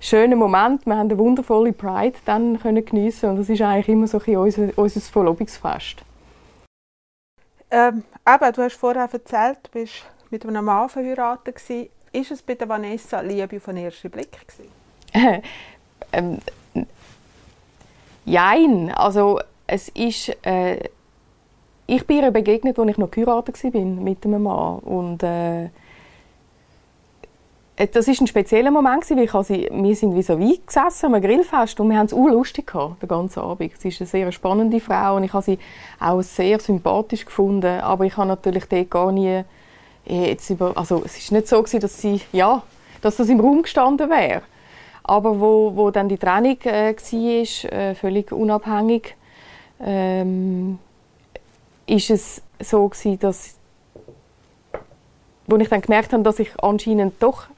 [0.00, 0.84] schöner Moment.
[0.86, 4.36] Wir haben eine wundervolle Pride dann können geniessen und das ist eigentlich immer so ein
[4.36, 6.02] unser, unser Verlobungsfest.
[7.70, 11.88] Ähm, eben, du hast vorher erzählt, du bist mit einem Mann verheiratet gewesen.
[12.12, 15.42] Ist es bei der Vanessa Liebe von ersten Blick gewesen?
[16.12, 16.38] ähm,
[18.24, 20.78] Jein, also es ist äh,
[21.86, 25.70] ich bin ihr begegnet, als ich noch geheiratet war mit einem Mann und äh,
[27.86, 31.20] das war ein spezieller Moment, weil ich also, wir sind wie so weit gesessen am
[31.20, 33.72] Grillfest und wir haben es lustig gehabt, den ganzen Abend.
[33.78, 35.58] Sie ist eine sehr spannende Frau und ich habe sie
[35.98, 39.44] auch sehr sympathisch gefunden, aber ich habe natürlich dort gar nie
[40.06, 42.62] äh, jetzt über, also es ist nicht so gewesen, dass sie, ja,
[43.00, 44.42] dass das im Raum gestanden wäre.
[45.02, 49.16] Aber wo, wo dann die Trennung äh, war, äh, völlig unabhängig,
[49.82, 50.78] ähm,
[51.86, 53.56] ist es so gewesen, dass
[55.46, 57.48] wo ich dann gemerkt habe, dass ich anscheinend doch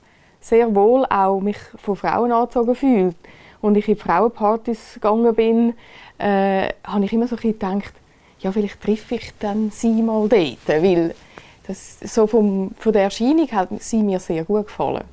[0.42, 3.14] sehr wohl auch mich von Frauen angezogen fühle
[3.60, 5.74] und ich in Frauenpartys gegangen bin,
[6.18, 7.92] äh, habe ich immer so gedacht,
[8.40, 11.14] ja, vielleicht treffe ich dann sie mal dort, weil
[11.66, 15.04] das, so vom, von der Erscheinung hat sie mir sehr gut gefallen.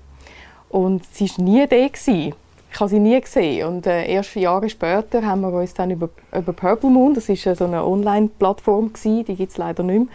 [0.70, 1.88] Und sie war nie da.
[1.88, 2.34] Gewesen.
[2.72, 3.68] ich habe sie nie gesehen.
[3.68, 7.44] Und äh, erst Jahre später haben wir uns dann über, über Purple Moon, das ist
[7.44, 10.08] so eine Online-Plattform die gibt es leider nicht mehr,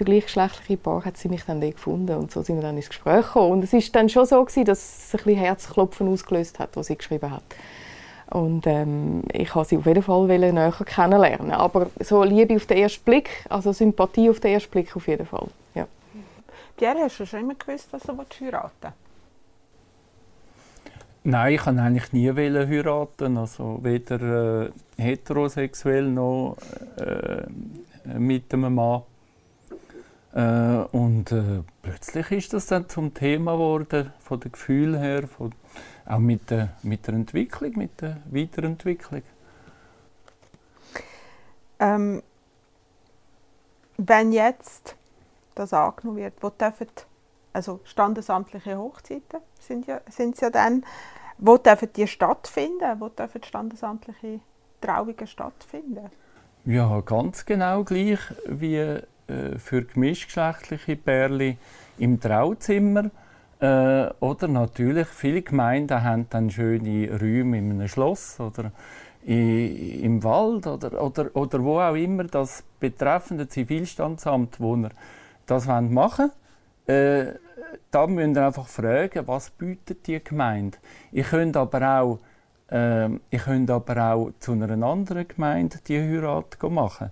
[0.00, 3.26] für gleichgeschlechtliche Paare hat sie mich dann gefunden und so sind wir dann ins Gespräch
[3.26, 3.52] gekommen.
[3.52, 6.86] Und es ist dann schon so gewesen, dass es ein bisschen Herzklopfen ausgelöst hat, was
[6.86, 7.42] sie geschrieben hat.
[8.30, 11.50] Und ähm, ich wollte sie auf jeden Fall näher kennenlernen.
[11.50, 15.26] Aber so Liebe auf den ersten Blick, also Sympathie auf den ersten Blick auf jeden
[15.26, 15.48] Fall.
[15.74, 15.86] Ja.
[16.78, 18.96] Pierre, hast du schon immer gewusst, dass du heiraten willst?
[21.24, 23.36] Nein, ich wollte eigentlich nie heiraten.
[23.36, 26.56] Also weder äh, heterosexuell noch
[26.96, 27.42] äh,
[28.18, 29.02] mit einem Mann.
[30.32, 35.52] Äh, und äh, plötzlich ist das dann zum Thema geworden, von den Gefühlen her, von,
[36.06, 39.22] auch mit der, mit der Entwicklung, mit der Weiterentwicklung.
[41.80, 42.22] Ähm,
[43.96, 44.94] wenn jetzt
[45.54, 46.88] das angenommen wird, wo dürfen,
[47.52, 50.84] also standesamtliche Hochzeiten sind ja, sind ja dann,
[51.38, 53.00] wo dürfen die stattfinden?
[53.00, 54.40] Wo dürfen standesamtliche
[54.80, 56.10] Trauungen stattfinden?
[56.64, 59.00] Ja, ganz genau gleich wie
[59.58, 61.58] für gemischtgeschlechtliche Pärchen
[61.98, 63.10] im Trauzimmer.
[63.60, 68.72] Äh, oder natürlich, viele Gemeinden haben dann schöne Räume in einem Schloss oder
[69.26, 74.90] i, im Wald oder, oder, oder wo auch immer das betreffende Zivilstandsamt, wo er
[75.46, 76.30] das machen
[76.86, 77.28] wollen.
[77.30, 77.34] Äh,
[77.90, 80.78] da müsst ihr einfach fragen, was bietet die Gemeinde.
[81.12, 82.18] Ihr könnt aber auch,
[82.70, 87.10] äh, ihr aber auch zu einer anderen Gemeinde die Heirat machen.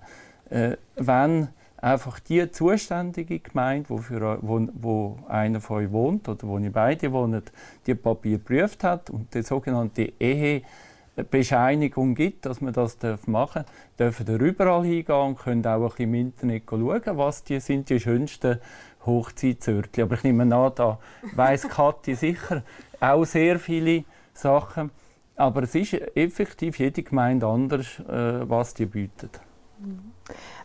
[0.50, 1.48] Äh, wenn
[1.80, 6.72] einfach die zuständige Gemeinde, wo, für, wo, wo einer von euch wohnt oder wo ihr
[6.72, 7.52] beide wohnt,
[7.86, 13.64] die Papier geprüft hat und die sogenannte Ehebescheinigung gibt, dass man das machen
[13.96, 17.60] darf, dürfen ihr überall hingehen und können auch ein bisschen im Internet schauen, was die
[17.60, 18.58] sind die schönsten
[19.06, 20.04] Hochzeitsörtchen.
[20.04, 20.98] Aber ich nehme an, da
[21.34, 22.62] weiss Kathi sicher
[23.00, 24.90] auch sehr viele Sachen.
[25.36, 29.40] Aber es ist effektiv jede Gemeinde anders, äh, was die bietet.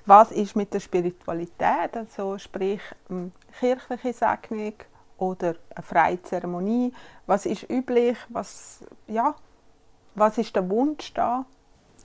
[0.05, 1.95] Was ist mit der Spiritualität?
[1.95, 2.81] Also sprich
[3.59, 4.73] kirchliche Segnung
[5.17, 6.91] oder eine freie Zeremonie?
[7.25, 8.17] Was ist üblich?
[8.29, 9.35] Was, ja,
[10.15, 11.45] was ist der Wunsch da?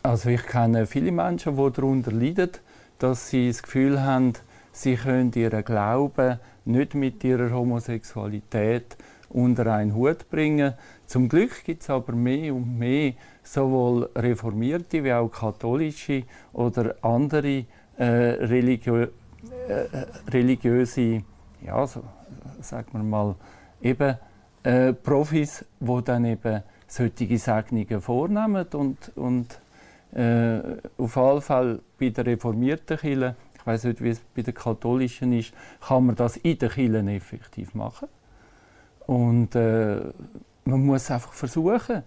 [0.03, 2.53] Also ich kenne viele Menschen, die darunter leiden,
[2.99, 4.35] dass sie das Gefühl haben,
[4.73, 8.97] sie können ihren Glauben nicht mit ihrer Homosexualität
[9.31, 10.75] unter einen Hut bringen.
[11.07, 13.13] Zum Glück gibt es aber mehr und mehr
[13.43, 17.65] sowohl reformierte wie auch katholische oder andere
[17.97, 19.09] äh, religiö
[19.69, 21.23] äh, religiöse,
[21.65, 22.03] ja, so,
[22.61, 23.35] sagen wir mal,
[23.81, 24.17] eben
[24.63, 29.61] äh, Profis, die dann eben solche Segnungen vornehmen und, und
[30.13, 30.59] äh,
[30.97, 33.35] auf jeden Fall bei der reformierten Kirche
[33.69, 35.53] weiß nicht, wie es bei den Katholischen ist,
[35.87, 38.09] kann man das in den Kirchen effektiv machen.
[39.09, 40.03] Und äh,
[40.65, 42.03] man muss einfach versuchen,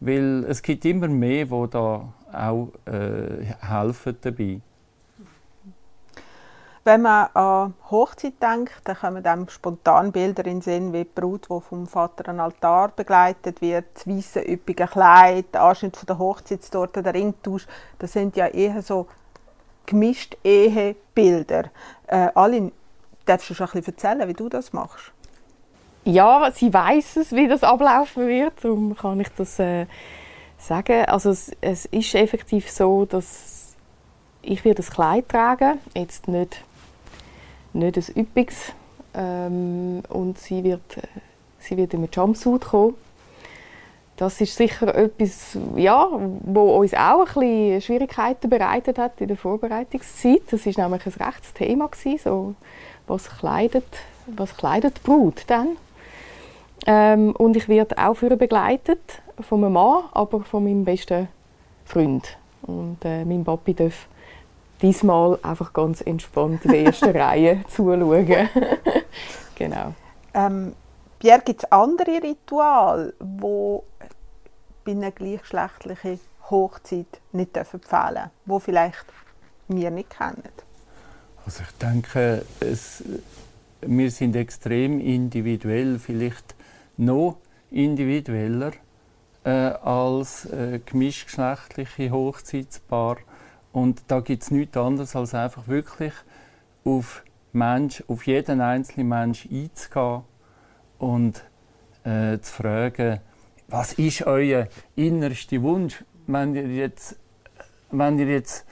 [0.00, 4.60] weil es gibt immer mehr, die da auch äh, helfen dabei.
[6.84, 11.10] Wenn man an Hochzeit denkt, dann kommen dann spontan Bilder in den Sinn, wie die
[11.14, 16.06] Brut, die vom Vater an Altar begleitet wird, das weiße, üppige Kleid, der Anschnitt von
[16.06, 17.66] der Hochzeitstorte, der Ringtausch.
[17.98, 19.06] Das sind ja eher so
[19.86, 21.70] gemischt Ehebilder.
[22.08, 22.72] Äh, Alin,
[23.24, 25.12] darfst du schon ein bisschen erzählen, wie du das machst?
[26.04, 29.86] Ja, sie weiß es, wie das ablaufen wird, darum kann ich das äh,
[30.58, 31.04] sagen.
[31.06, 33.76] Also es, es, ist effektiv so, dass
[34.42, 36.64] ich das Kleid tragen, jetzt nicht,
[37.72, 38.72] nicht ein üppiges,
[39.14, 41.02] ähm, und sie wird, äh,
[41.60, 42.94] sie wird einem Jumpsuit kommen
[44.16, 46.08] das ist sicher etwas, ja,
[46.42, 50.42] wo uns auch ein bisschen Schwierigkeiten bereitet hat in der Vorbereitungszeit.
[50.50, 52.54] Das ist nämlich ein rechtes Thema gewesen, so,
[53.06, 53.86] was kleidet,
[54.26, 55.76] was kleidet die Brut dann.
[56.86, 61.28] Ähm, und ich werde auch für begleitet von einem Mann, aber von meinem besten
[61.84, 62.36] Freund.
[62.62, 64.06] Und äh, mein Papi darf
[64.80, 68.26] diesmal einfach ganz entspannt in der ersten Reihe zuschauen.
[69.54, 69.94] genau.
[70.34, 70.74] Ähm,
[71.18, 73.78] Pierre, gibt es andere Rituale, die
[74.84, 79.06] bei einer gleichgeschlechtlichen Hochzeit nicht empfehlen dürfen, die vielleicht
[79.68, 80.42] wir nicht kennen?
[81.44, 83.04] Also ich denke, es,
[83.80, 86.54] wir sind extrem individuell, vielleicht
[86.96, 87.38] noch
[87.70, 88.72] individueller
[89.44, 93.16] äh, als äh, gemischtgeschlechtliche Hochzeitspaar.
[93.72, 96.12] Und da gibt es nichts anderes, als einfach wirklich
[96.84, 100.22] auf, Mensch, auf jeden einzelnen Mensch einzugehen
[100.98, 101.44] und
[102.04, 103.20] äh, zu fragen,
[103.68, 107.16] was ist euer innerster Wunsch, wenn ihr jetzt,
[107.90, 108.66] wenn ihr jetzt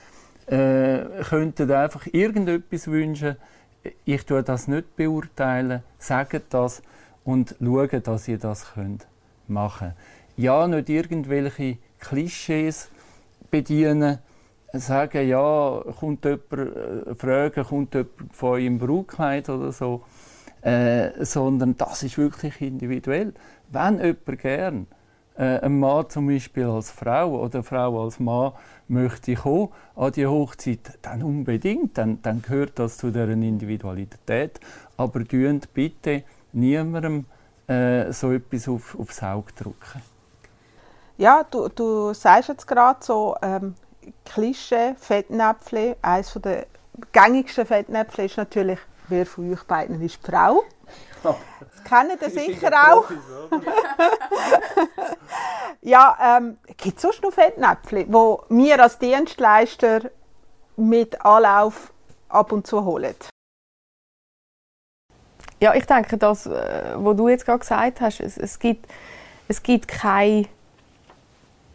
[0.46, 3.37] äh, könntet einfach irgendetwas wünschen,
[4.04, 6.83] ich tue das nicht beurteilen, sagt das
[7.31, 9.07] und schaue, dass ihr das könnt
[9.47, 9.93] machen.
[10.37, 12.88] ja nicht irgendwelche Klischees
[13.51, 14.19] bedienen,
[14.73, 20.03] sagen, ja, kommt jemand, äh, fragen, kommt jemand von euch im Brautkleid oder so,
[20.62, 23.35] äh, sondern das ist wirklich individuell.
[23.71, 24.87] Wenn jemand gern
[25.37, 28.53] äh, ein Mann zum Beispiel als Frau oder eine Frau als Mann
[28.88, 34.61] möchte kommen an die Hochzeit, dann unbedingt, dann, dann gehört das zu deren Individualität.
[34.97, 37.27] Aber bitte niemandem
[37.67, 40.03] äh, so etwas auf, aufs Auge drücken.
[41.17, 43.75] Ja, du, du sagst jetzt gerade so ähm,
[44.25, 45.95] Klischee, Fettnäpfchen.
[46.03, 46.67] Eines der
[47.13, 50.63] gängigsten Fettnäpfchen ist natürlich, wer von euch beiden ist die Frau.
[51.23, 51.37] Das
[51.85, 53.05] kennen ihr sicher auch.
[55.83, 60.11] ja, ähm, gibt es sonst noch Fettnäpfchen, die wir als Dienstleister
[60.77, 61.93] mit Anlauf
[62.29, 63.15] ab und zu holen?
[65.61, 68.87] Ja, ich denke, das, äh, was du jetzt gerade gesagt hast, es, es gibt,
[69.49, 70.46] es gibt keine,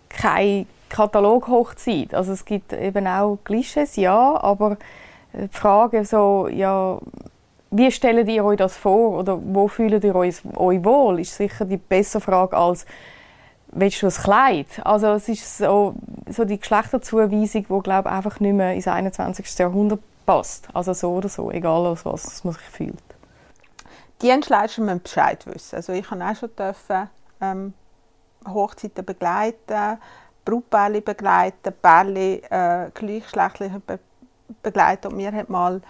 [0.10, 2.14] keine Kataloghochzeit.
[2.14, 4.78] Also es gibt eben auch Klischees, ja, aber
[5.34, 6.98] die Frage so, ja,
[7.72, 11.66] wie stellt ihr euch das vor oder wo fühlt ihr euch, euch wohl, ist sicher
[11.66, 12.86] die bessere Frage als
[13.76, 14.68] willst du ein Kleid?
[14.84, 15.96] Also es ist so,
[16.30, 19.58] so die Geschlechterzuweisung, die glaube einfach nicht mehr ins 21.
[19.58, 20.70] Jahrhundert passt.
[20.74, 23.15] Also so oder so, egal aus was man sich fühlt.
[24.22, 25.76] Dienstleister müssen Bescheid wissen.
[25.76, 27.10] Also ich habe auch schon dürfen,
[27.42, 27.74] ähm,
[28.48, 29.98] Hochzeiten begleiten,
[30.46, 34.00] Brautpaare begleiten, Pärchen äh, gleichgeschlechtliche be
[34.62, 35.08] begleiten.
[35.08, 35.82] Und mir hat mal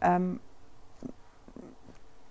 [0.00, 0.38] ähm,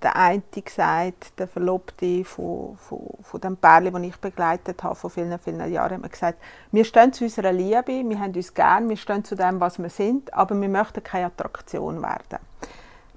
[0.01, 5.09] der eine gesagt, der Verlobte von, von, von dem Pärchen, das ich begleitet habe vor
[5.09, 6.39] vielen, vielen Jahren, hat mir gesagt,
[6.71, 9.89] wir stehen zu unserer Liebe, wir haben uns gern, wir stehen zu dem, was wir
[9.89, 12.39] sind, aber wir möchten keine Attraktion werden.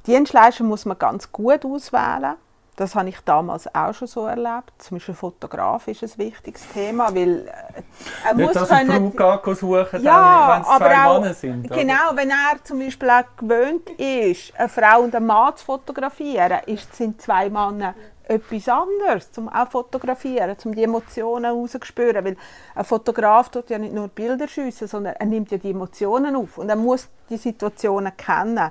[0.06, 2.36] Dienstleister muss man ganz gut auswählen.
[2.76, 4.72] Das habe ich damals auch schon so erlebt.
[4.78, 7.82] Zum Beispiel Fotograf ist ein wichtiges Thema, weil äh,
[8.26, 9.12] er Nicht, muss dass können...
[9.12, 11.70] Brut suchen, ja, wenn es zwei auch, Männer sind.
[11.70, 16.60] Genau, wenn er zum Beispiel auch gewöhnt ist, eine Frau und einen Mann zu fotografieren,
[16.64, 17.94] ist, sind zwei Männer
[18.30, 22.36] etwas anderes, zum auch fotografieren, um die Emotionen rauszuspüren, weil
[22.74, 26.56] ein Fotograf tut ja nicht nur Bilder schiessen, sondern er nimmt ja die Emotionen auf
[26.56, 28.70] und er muss die Situationen kennen.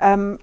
[0.00, 0.38] Ähm,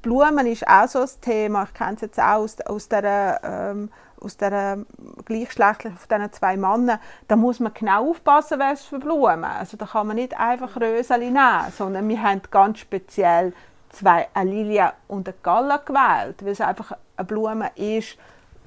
[0.00, 1.64] Blumen ist auch so ein Thema.
[1.64, 4.78] Ich kenne es jetzt auch aus, aus der, ähm, aus der
[5.24, 6.98] gleichgeschlechtlichen von diesen zwei Männern.
[7.28, 9.44] Da muss man genau aufpassen, was für Blumen.
[9.44, 13.52] Also da kann man nicht einfach Röseli nehmen, sondern wir haben ganz speziell
[13.90, 18.16] zwei, eine Lilie und eine Galla gewählt, weil es einfach eine Blume ist,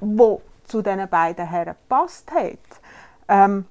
[0.01, 2.59] die zu diesen beiden Herren gepasst hat.
[3.27, 3.65] Ähm,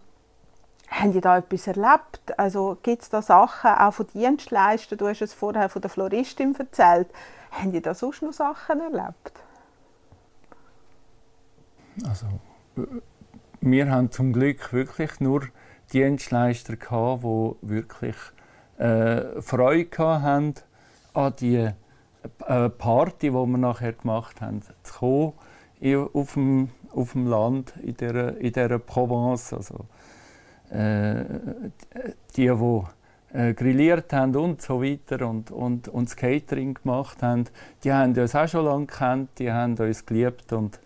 [0.88, 2.38] haben die da etwas erlebt?
[2.38, 6.54] Also gibt es da Sachen, auch von Dienstleistern, du hast es vorher von der Floristin
[6.54, 7.08] erzählt,
[7.50, 9.32] haben die da sonst noch Sachen erlebt?
[12.08, 12.26] Also,
[13.60, 15.48] wir haben zum Glück wirklich nur
[15.92, 18.16] Dienstleister gehabt, die wirklich
[18.78, 20.54] äh, Freude hatten
[21.12, 21.70] an die
[22.46, 25.32] äh, Party, die wir nachher gemacht haben, zu kommen
[26.14, 29.52] auf dem, auf dem Land in dieser, in dieser Provence.
[29.52, 30.03] Also, äh,
[30.74, 31.24] die,
[32.37, 32.48] die
[33.32, 37.44] äh, grilliert haben und so weiter und, und, und das Catering gemacht haben,
[37.82, 40.78] die haben uns auch schon lange gekannt, die haben uns geliebt und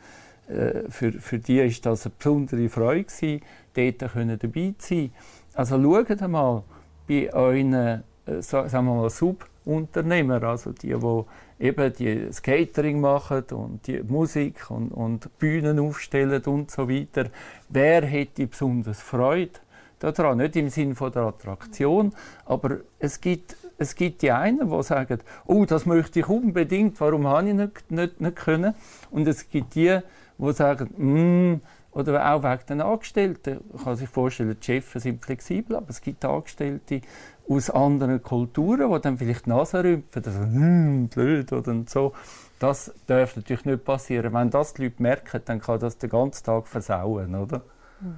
[0.48, 3.42] äh, für, für die war das eine besondere Freude, gewesen,
[3.74, 5.12] dort können dabei zu sein.
[5.54, 6.62] Also schaut einmal
[7.06, 13.86] bei euren äh, sagen wir mal, Subunternehmer, also die, die eben die, das machen und
[13.86, 17.30] die Musik und, und Bühnen aufstellen und so weiter,
[17.68, 19.60] wer hätte besonders Freude
[19.98, 20.38] daran.
[20.38, 22.12] Nicht im Sinne der Attraktion,
[22.44, 27.26] aber es gibt, es gibt die einen, die sagen, oh, das möchte ich unbedingt, warum
[27.26, 28.74] habe ich nicht, nicht, nicht können?
[29.10, 29.98] Und es gibt die,
[30.38, 31.60] die sagen, mm,
[31.92, 33.60] oder auch wegen den Angestellten.
[33.74, 37.00] Ich kann sich vorstellen, die Chefs sind flexibel, aber es gibt Angestellte
[37.48, 42.12] aus anderen Kulturen, die dann vielleicht die Nase rümpfen, also, hm, blöd oder so.
[42.58, 44.32] Das darf natürlich nicht passieren.
[44.34, 47.62] Wenn das die Leute merken, dann kann das den ganzen Tag versauen, oder?
[48.00, 48.14] Mhm.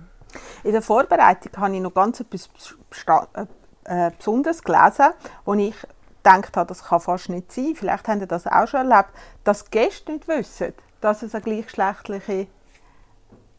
[0.65, 2.49] In der Vorbereitung habe ich noch ganz etwas
[3.35, 3.47] äh,
[3.85, 5.07] äh, Besonderes gelesen,
[5.45, 5.75] wo ich
[6.23, 7.75] gedacht habe, das kann fast nicht sein.
[7.75, 9.11] Vielleicht habt ihr das auch schon erlebt,
[9.45, 12.47] dass Gäste nicht wissen, dass es eine gleichgeschlechtliche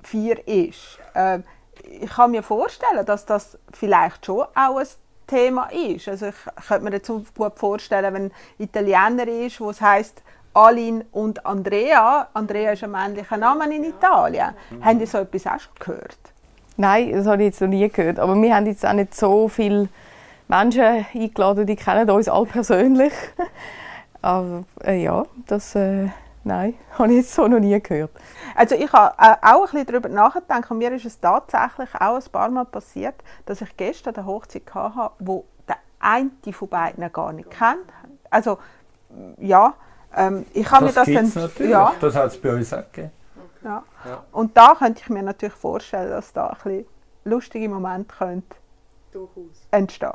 [0.03, 0.99] Vier ist.
[1.13, 1.39] Äh,
[1.83, 4.87] ich kann mir vorstellen, dass das vielleicht schon auch ein
[5.27, 6.07] Thema ist.
[6.07, 6.35] Also ich
[6.67, 12.27] könnte mir jetzt gut vorstellen, wenn ein Italiener ist, wo es heißt Alin und Andrea.
[12.33, 14.53] Andrea ist ein männlicher Name in Italien.
[14.69, 14.85] Mhm.
[14.85, 16.30] Haben Sie so etwas auch schon gehört?
[16.81, 18.17] Nein, das habe ich jetzt noch nie gehört.
[18.17, 19.87] Aber wir haben jetzt auch nicht so viele
[20.47, 23.13] Menschen eingeladen, die kennen uns alle persönlich.
[24.23, 26.07] Aber äh, ja, das, äh,
[26.43, 28.09] nein, habe ich jetzt so noch nie gehört.
[28.55, 32.15] Also ich habe äh, auch ein bisschen darüber nachgedacht und mir ist es tatsächlich auch
[32.15, 33.15] ein paar Mal passiert,
[33.45, 37.93] dass ich gestern eine Hochzeit hatte, wo der eine von beiden gar nicht kennt.
[38.31, 38.57] Also
[39.37, 39.75] ja,
[40.17, 41.23] ähm, ich habe mir Das das dann...
[41.25, 41.71] gibt's natürlich.
[41.71, 43.11] Ja, Das hat es bei uns auch gegeben.
[43.63, 43.83] Ja.
[44.05, 44.23] Ja.
[44.31, 46.85] Und da könnte ich mir natürlich vorstellen, dass da ein bisschen
[47.23, 48.55] lustige Momente könnte
[49.71, 50.11] entstehen.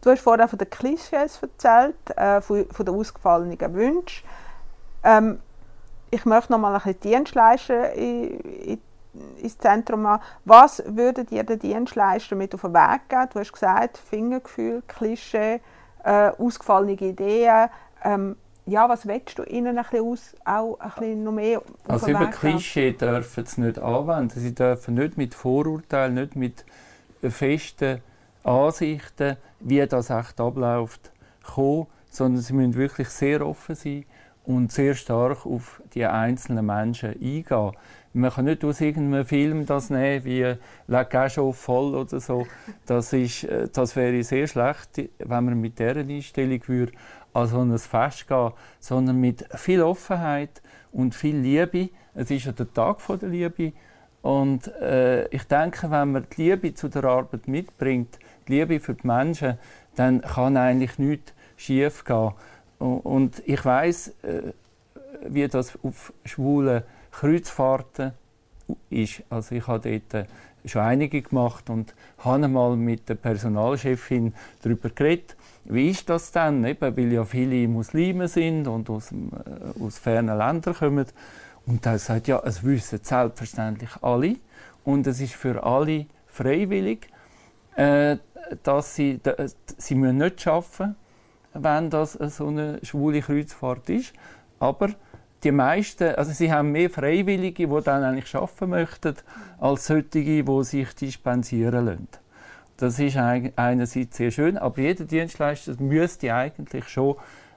[0.00, 4.26] Du hast vorher von den Klischees erzählt, äh, von, von den ausgefallenen Wünschen.
[5.04, 5.40] Ähm,
[6.10, 8.80] ich möchte noch mal ein bisschen Dienstleister in, in,
[9.38, 10.22] ins Zentrum haben.
[10.44, 13.28] Was würde dir der Dienstleister mit auf den Weg geben?
[13.32, 15.60] Du hast gesagt, Fingergefühl, Klischee,
[16.04, 17.68] äh, ausgefallene Ideen.
[18.02, 18.36] Ähm,
[18.66, 22.26] ja, was willst du ihnen ein bisschen aus, auch ein bisschen noch mehr Also über?
[22.26, 24.38] Klischee dürfen sie nicht anwenden.
[24.38, 26.64] Sie dürfen nicht mit Vorurteilen, nicht mit
[27.28, 28.00] festen
[28.44, 31.12] Ansichten, wie das echt abläuft,
[31.44, 34.04] kommen, sondern sie müssen wirklich sehr offen sein
[34.44, 37.72] und sehr stark auf die einzelnen Menschen eingehen.
[38.14, 40.54] Man kann nicht aus irgendeinem Film das nehmen, wie
[40.86, 42.46] «La Cage aux Folles» oder so.
[42.84, 46.92] Das, ist, äh, das wäre sehr schlecht, wenn man mit dieser Einstellung würde
[47.32, 50.62] an so ein Fest gehen sondern mit viel Offenheit
[50.92, 51.90] und viel Liebe.
[52.14, 53.72] Es ist ja der Tag der Liebe.
[54.20, 58.94] Und äh, ich denke, wenn man die Liebe zu der Arbeit mitbringt, die Liebe für
[58.94, 59.58] die Menschen,
[59.96, 62.32] dann kann eigentlich nichts schief gehen.
[62.78, 64.52] Und, und ich weiß, äh,
[65.26, 68.12] wie das auf schwulen Kreuzfahrten
[68.90, 69.22] ist.
[69.28, 70.28] Also ich habe dort äh,
[70.68, 75.36] schon einige gemacht und habe mal mit der Personalchefin darüber geredet.
[75.64, 76.64] Wie ist das denn?
[76.64, 81.06] Eben, weil ja viele Muslime sind und aus, äh, aus fernen Ländern kommen.
[81.66, 84.36] Und da sagt ja, es wissen selbstverständlich alle
[84.84, 87.06] und es ist für alle freiwillig,
[87.76, 88.16] äh,
[88.64, 89.34] dass sie, da,
[89.78, 90.96] sie müssen nicht arbeiten,
[91.54, 94.12] wenn das so eine schwule Kreuzfahrt ist.
[94.58, 94.90] Aber
[95.44, 99.14] die meisten, also sie haben mehr Freiwillige, die dann eigentlich arbeiten möchten,
[99.58, 102.21] als solche, die sich dispensieren lassen.
[102.82, 107.14] Das ist einerseits sehr schön, aber jeder Dienstleister müsste eigentlich schon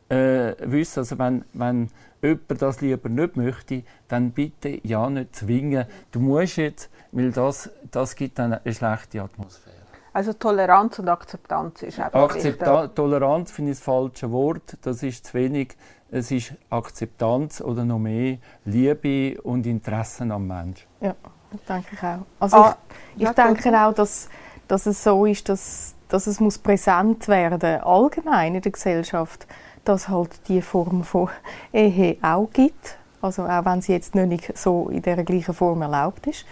[0.08, 1.90] äh, wissen, also wenn, wenn
[2.22, 5.88] jemand das lieber nicht möchte, dann bitte ja nicht zwingen.
[6.12, 9.76] Du musst jetzt, weil das, das gibt dann eine schlechte Atmosphäre.
[10.14, 14.78] Also Toleranz und Akzeptanz ist einfach Akzepta Toleranz finde ich das falsche Wort.
[14.84, 15.76] Das ist zu wenig.
[16.12, 20.86] Es ist Akzeptanz oder noch mehr Liebe und Interesse am Menschen.
[21.02, 21.16] Ja,
[21.52, 22.20] das denke ich auch.
[22.40, 22.78] Also Ah,
[23.16, 23.74] ich, ja, ich denke gut.
[23.74, 24.30] auch, dass,
[24.68, 29.48] dass es so ist, dass, dass es muss präsent werden allgemein in der Gesellschaft,
[29.84, 31.30] dass halt die Form von
[31.72, 36.28] Ehe auch gibt, also auch wenn sie jetzt nicht so in der gleichen Form erlaubt
[36.28, 36.46] ist,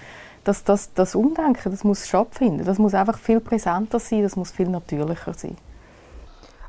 [0.44, 4.52] dass das, das Umdenken, das muss stattfinden, das muss einfach viel präsenter sein, das muss
[4.52, 5.58] viel natürlicher sein.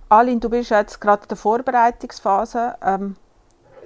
[0.09, 2.77] Aline, du bist jetzt gerade in der Vorbereitungsphase.
[2.85, 3.17] Ähm,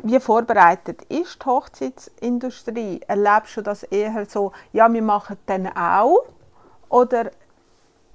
[0.03, 3.01] wie vorbereitet ist die Hochzeitsindustrie?
[3.07, 6.25] Erlebst du das eher so, ja, wir machen dann auch?
[6.89, 7.31] Oder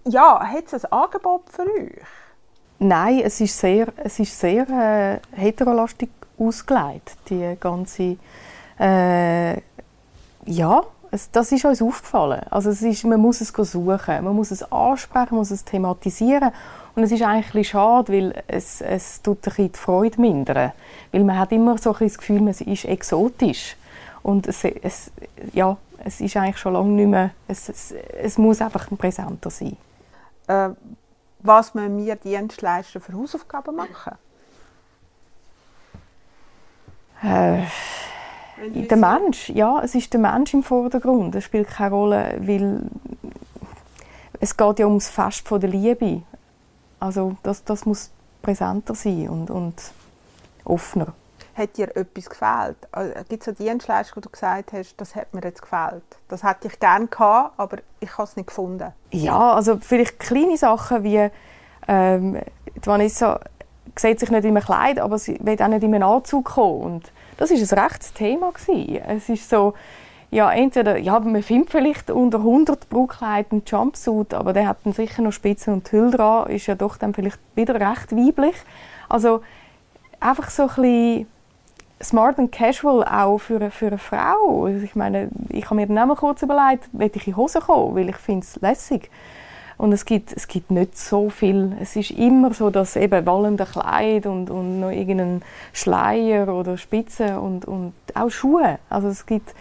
[0.06, 2.02] ja, hat es ein Angebot für euch?
[2.80, 8.18] Nein, es ist sehr, es ist sehr äh, heterolastig ausgelegt, die ganze,
[8.80, 9.54] äh,
[10.46, 12.42] ja, es, das ist uns aufgefallen.
[12.50, 16.52] Also es ist, man muss es suchen, man muss es ansprechen, man muss es thematisieren
[16.96, 20.74] und es ist eigentlich schade, weil es, es tut ein die Freude mindern,
[21.12, 23.78] weil man hat immer so ein das Gefühl, man ist exotisch
[24.24, 25.12] und es, es,
[25.54, 29.78] ja, es ist eigentlich schon lange nicht mehr, es, es, es muss einfach präsenter sein.
[30.48, 30.70] Äh,
[31.40, 34.14] was müssen wir Dienstleister für Hausaufgaben machen?
[37.22, 37.64] Äh,
[38.68, 41.36] der Mensch, ja, es ist der Mensch im Vordergrund.
[41.36, 42.84] Es spielt keine Rolle, weil
[44.40, 46.22] es geht ja ums Fest von der Liebe.
[47.00, 49.92] Also das, das muss präsenter sein und, und
[50.66, 51.14] offener.
[51.56, 52.78] Hat dir etwas gefehlt?
[53.30, 56.04] Gibt es einen Dienstleister, wo du gesagt hast, das hat mir jetzt gefehlt?
[56.28, 58.92] Das hätte ich gerne gehabt, aber ich habe es nicht gefunden.
[59.12, 61.30] Ja, also vielleicht kleine Sachen wie
[61.88, 62.40] ähm,
[62.84, 63.40] Vanessa
[63.96, 66.82] sieht sich nicht in einem Kleid, aber sie will auch nicht in einem Anzug kommen.
[66.82, 68.52] Und das ist ein rechtes Thema.
[69.08, 69.74] Es ist so,
[70.32, 74.94] ja, entweder, ja, man findet vielleicht unter 100 Brautkleid einen Jumpsuit, aber der hat dann
[74.94, 78.56] sicher noch Spitzen und Hülle dran, ist ja doch dann vielleicht wieder recht weiblich.
[79.10, 79.42] Also
[80.20, 81.28] einfach so ein bisschen
[82.02, 84.66] smart and casual auch für eine, für eine Frau.
[84.66, 87.96] Also ich meine, ich habe mir dann auch kurz überlegt, will ich in Hose kommen,
[87.96, 89.10] weil ich finde es lässig.
[89.78, 91.76] Und es gibt, es gibt nicht so viel.
[91.82, 95.42] Es ist immer so, dass eben wallende Kleid und, und noch irgendein
[95.74, 98.80] Schleier oder Spitze und, und auch Schuhe.
[98.90, 99.54] Also es gibt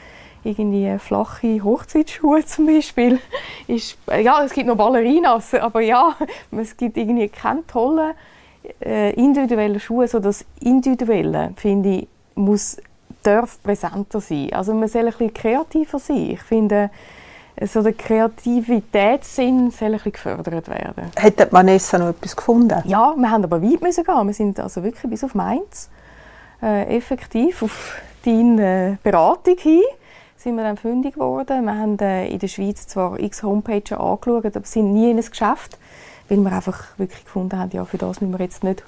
[0.45, 3.21] irgendwie flache Hochzeitsschuhe zum Beispiel.
[3.67, 6.15] Ist, ja, es gibt noch Ballerinas, aber ja,
[6.53, 8.13] es gibt irgendwie keine tollen
[8.85, 10.07] äh, individuellen Schuhe.
[10.09, 12.79] So das Individuelle, finde ich, muss
[13.23, 14.53] darf präsenter sein.
[14.53, 16.31] Also man soll ein bisschen kreativer sein.
[16.31, 16.91] Ich finde,
[17.61, 21.11] so der Kreativitätssinn soll ein bisschen gefördert werden.
[21.17, 22.83] Hätte Vanessa noch etwas gefunden?
[22.85, 24.27] Ja, wir haben aber weit müssen gehen.
[24.27, 25.89] Wir sind also wirklich bis auf Mainz
[26.63, 29.83] äh, effektiv auf deine Beratung hin
[30.37, 31.65] sind wir dann fündig geworden.
[31.65, 35.25] Wir haben äh, in der Schweiz zwar x Homepages angeschaut, aber sind nie in ein
[35.25, 35.79] Geschäft,
[36.29, 38.83] weil wir einfach wirklich gefunden haben, ja, für das müssen wir jetzt nicht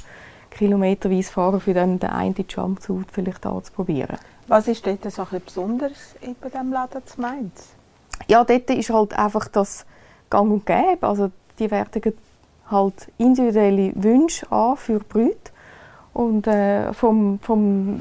[0.54, 4.18] kilometerweise fahren, für dann den einen Jumpsuit vielleicht anzuprobieren.
[4.46, 7.70] Was ist dort so ein besonders bei diesem Laden zu Mainz?
[8.28, 9.84] Ja, dort ist halt einfach das
[10.30, 11.06] Gang und Gäbe.
[11.06, 12.14] Also die fertigen
[12.70, 15.52] halt individuelle Wünsche an für Brüte
[16.12, 18.00] und äh, vom, vom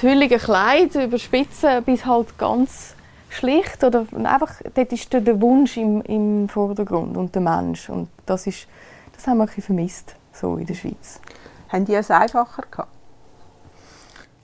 [0.00, 2.94] hülligen Kleid über Spitzen bis halt ganz
[3.28, 8.46] schlicht oder einfach dort ist der Wunsch im, im Vordergrund und der Mensch und das
[8.46, 8.66] ist
[9.14, 11.20] das haben wir ein vermisst so in der Schweiz.
[11.68, 12.92] Haben die es einfacher gehabt?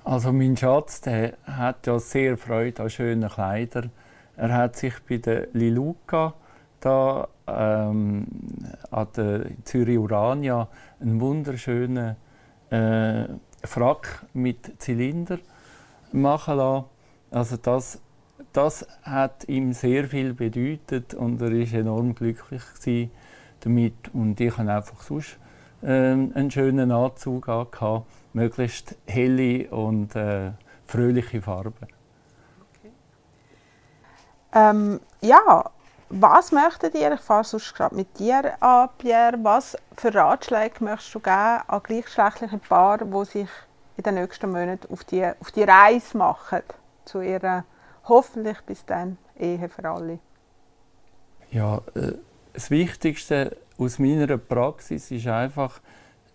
[0.05, 3.91] Also mein Schatz, der hat ja sehr Freude an schönen Kleidern.
[4.37, 6.33] Er hat sich bei der Liluca
[6.81, 8.27] da ähm,
[8.91, 10.69] an der Zürich Urania
[11.01, 12.17] einen wunderschönen
[12.71, 13.25] äh,
[13.65, 15.39] Frack mit Zylinder
[16.13, 16.85] machen lassen.
[17.31, 18.01] Also das,
[18.53, 22.63] das hat ihm sehr viel bedeutet und er ist enorm glücklich
[23.61, 24.15] damit.
[24.15, 25.39] Und ich habe einfach sonst
[25.83, 30.53] äh, einen schönen Anzug gehabt, möglichst helle und äh,
[30.87, 31.75] fröhliche Farben.
[31.83, 32.93] Okay.
[34.55, 35.71] Ähm, ja,
[36.11, 41.15] was möchtet ihr, ich fahre sonst gerade mit dir an, Pierre, was für Ratschläge möchtest
[41.15, 43.49] du geben an gleichgeschlechtliche Paare, die sich
[43.97, 46.63] in den nächsten Monaten auf die, auf die Reise machen
[47.05, 47.65] zu ihrer
[48.05, 50.19] hoffentlich bis dann Ehe für alle?
[51.51, 52.13] Ja, äh,
[52.55, 55.81] das Wichtigste aus meiner Praxis ist einfach,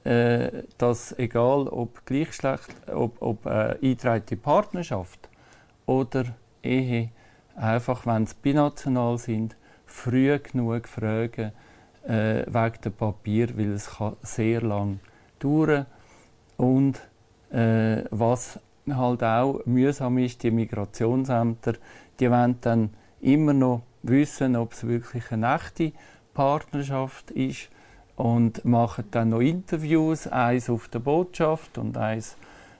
[0.03, 5.29] äh, dass egal ob Gleichgeschlecht, ob, ob äh, eingetragene Partnerschaft
[5.85, 6.25] oder
[6.61, 7.09] Ehe,
[7.55, 11.51] einfach wenn sie binational sind, früh genug fragen
[12.07, 14.99] äh, wegen dem Papier, weil es kann sehr lang
[15.39, 15.85] dauern.
[16.57, 17.01] Und
[17.51, 21.73] äh, was halt auch mühsam ist, die Migrationsämter,
[22.19, 22.89] die wollen dann
[23.21, 25.93] immer noch wissen, ob es wirklich eine echte
[26.33, 27.69] Partnerschaft ist
[28.15, 32.35] und machen dann noch Interviews, eins auf der Botschaft und eins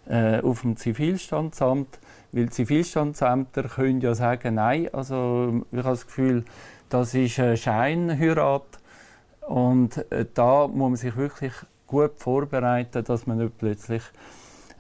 [0.08, 2.00] äh, auf dem Zivilstandsamt,
[2.32, 6.44] weil Zivilstandsämter können ja sagen, nein, also ich habe das Gefühl,
[6.90, 8.80] das ist eine Scheinheirat.
[9.48, 11.54] Und äh, da muss man sich wirklich
[11.88, 14.04] gut vorbereiten, dass man nicht plötzlich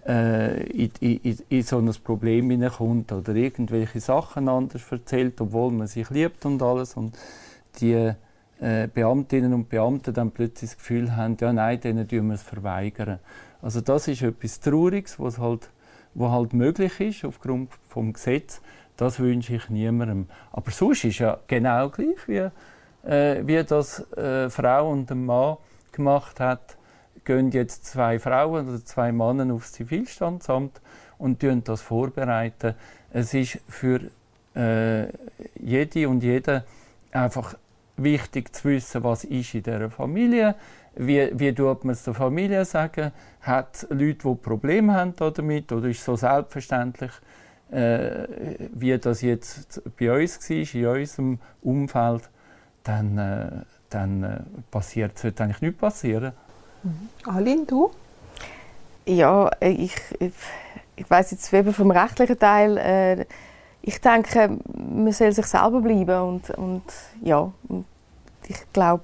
[0.08, 5.88] äh, in, in, in, so ein Problem hineinkommt oder irgendwelche Sachen anders erzählt, obwohl man
[5.88, 6.96] sich liebt und alles.
[6.96, 7.18] Und
[7.80, 8.14] die
[8.60, 12.44] äh, Beamtinnen und Beamten dann plötzlich das Gefühl haben, ja nein, denen tun wir es
[12.44, 13.20] verweigern.
[13.62, 15.70] Also das ist etwas Trauriges, was halt,
[16.14, 18.62] was halt möglich ist aufgrund vom Gesetz
[18.98, 20.28] das wünsche ich niemandem.
[20.52, 22.50] Aber sonst ist ja genau gleich, wie,
[23.10, 25.58] äh, wie das äh, Frau und ein Mann
[25.92, 26.78] gemacht hat.
[27.26, 30.82] Gehen jetzt zwei Frauen oder zwei Männer aufs Zivilstandsamt
[31.18, 32.76] und tun das vorbereiten.
[33.12, 34.02] Es ist für
[34.56, 35.08] äh,
[35.60, 36.64] jede und jeden
[37.12, 37.56] einfach
[37.98, 40.56] wichtig zu wissen, was ist in dieser Familie,
[40.96, 45.88] wie, wie tut man es der Familie sagen, hat Leute, die Probleme haben damit oder
[45.88, 47.12] ist es so selbstverständlich,
[47.72, 48.28] äh,
[48.74, 52.30] wie das jetzt bei uns war, in unserem Umfeld,
[52.84, 53.50] dann, äh,
[53.90, 54.40] dann äh,
[54.70, 56.34] passiert, sollte eigentlich nichts passieren.
[56.84, 57.10] Mhm.
[57.26, 57.92] Aline, du?
[59.06, 60.34] Ja, ich, ich,
[60.96, 63.26] ich weiss jetzt eben vom rechtlichen Teil, äh,
[63.86, 66.84] ich denke, man soll sich selber bleiben und, und
[67.22, 67.86] ja, und
[68.48, 69.04] ich glaube,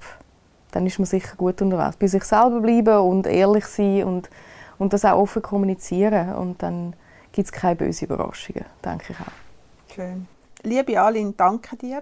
[0.72, 1.98] dann ist man sicher gut unterwegs.
[1.98, 4.30] Bei sich selber bleiben und ehrlich sein und,
[4.78, 6.96] und das auch offen kommunizieren und dann
[7.34, 9.94] gibt es keine bösen Überraschungen, denke ich auch.
[9.94, 10.28] Schön.
[10.64, 12.02] Liebe Aline, danke dir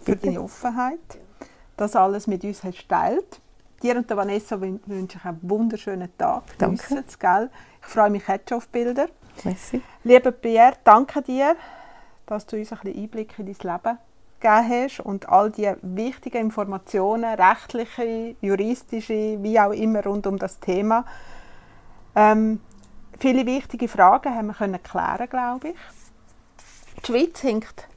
[0.00, 0.26] für Bitte.
[0.26, 1.18] deine Offenheit,
[1.76, 3.40] dass alles mit uns hast teilt.
[3.82, 6.42] Dir und der Vanessa wünsche ich einen wunderschönen Tag.
[6.56, 7.04] Danke.
[7.18, 7.50] Gell?
[7.82, 9.08] Ich freue mich jetzt schon auf Bilder.
[9.44, 9.82] Merci.
[10.04, 11.54] Lieber Pierre, danke dir,
[12.28, 13.98] dass du uns ein bisschen Einblick in dein Leben
[14.40, 20.60] gegeben hast und all die wichtigen Informationen, rechtliche, juristische, wie auch immer rund um das
[20.60, 21.04] Thema.
[22.14, 22.60] Ähm,
[23.18, 25.76] viele wichtige Fragen haben wir können klären, glaube ich.
[27.02, 27.88] Die Schweiz hinkt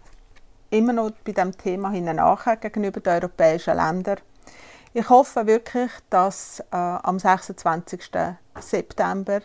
[0.70, 4.20] immer noch bei dem Thema nach gegenüber den europäischen Ländern.
[4.94, 8.10] Ich hoffe wirklich, dass äh, am 26.
[8.60, 9.42] September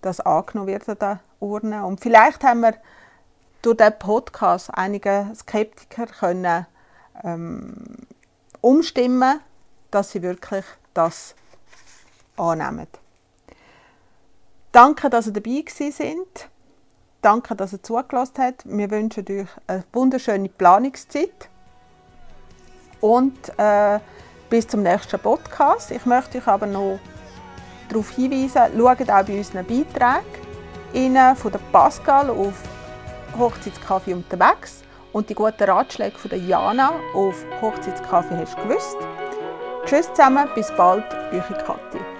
[0.00, 1.84] das angenommen wird an der Urne.
[1.84, 2.74] Und vielleicht haben wir
[3.66, 6.66] durch diesen Podcast einige Skeptiker können
[7.24, 7.74] ähm,
[8.60, 9.40] umstimmen,
[9.90, 10.64] dass sie wirklich
[10.94, 11.34] das
[12.36, 12.86] annehmen.
[14.70, 16.48] Danke, dass ihr dabei sind.
[17.22, 18.62] danke, dass ihr zugelassen habt.
[18.66, 21.48] Wir wünschen euch eine wunderschöne Planungszeit.
[23.00, 23.98] Und äh,
[24.48, 25.90] bis zum nächsten Podcast.
[25.90, 27.00] Ich möchte euch aber noch
[27.88, 32.54] darauf hinweisen, schaut auch bei unseren Beiträgen von der Pascal auf
[33.38, 34.82] Hochzeitskaffee unterwegs
[35.12, 38.96] und die guten Ratschläge von Jana auf Hochzeitskaffee hast du gewusst.
[39.84, 42.15] Tschüss zusammen, bis bald, eure Kathi.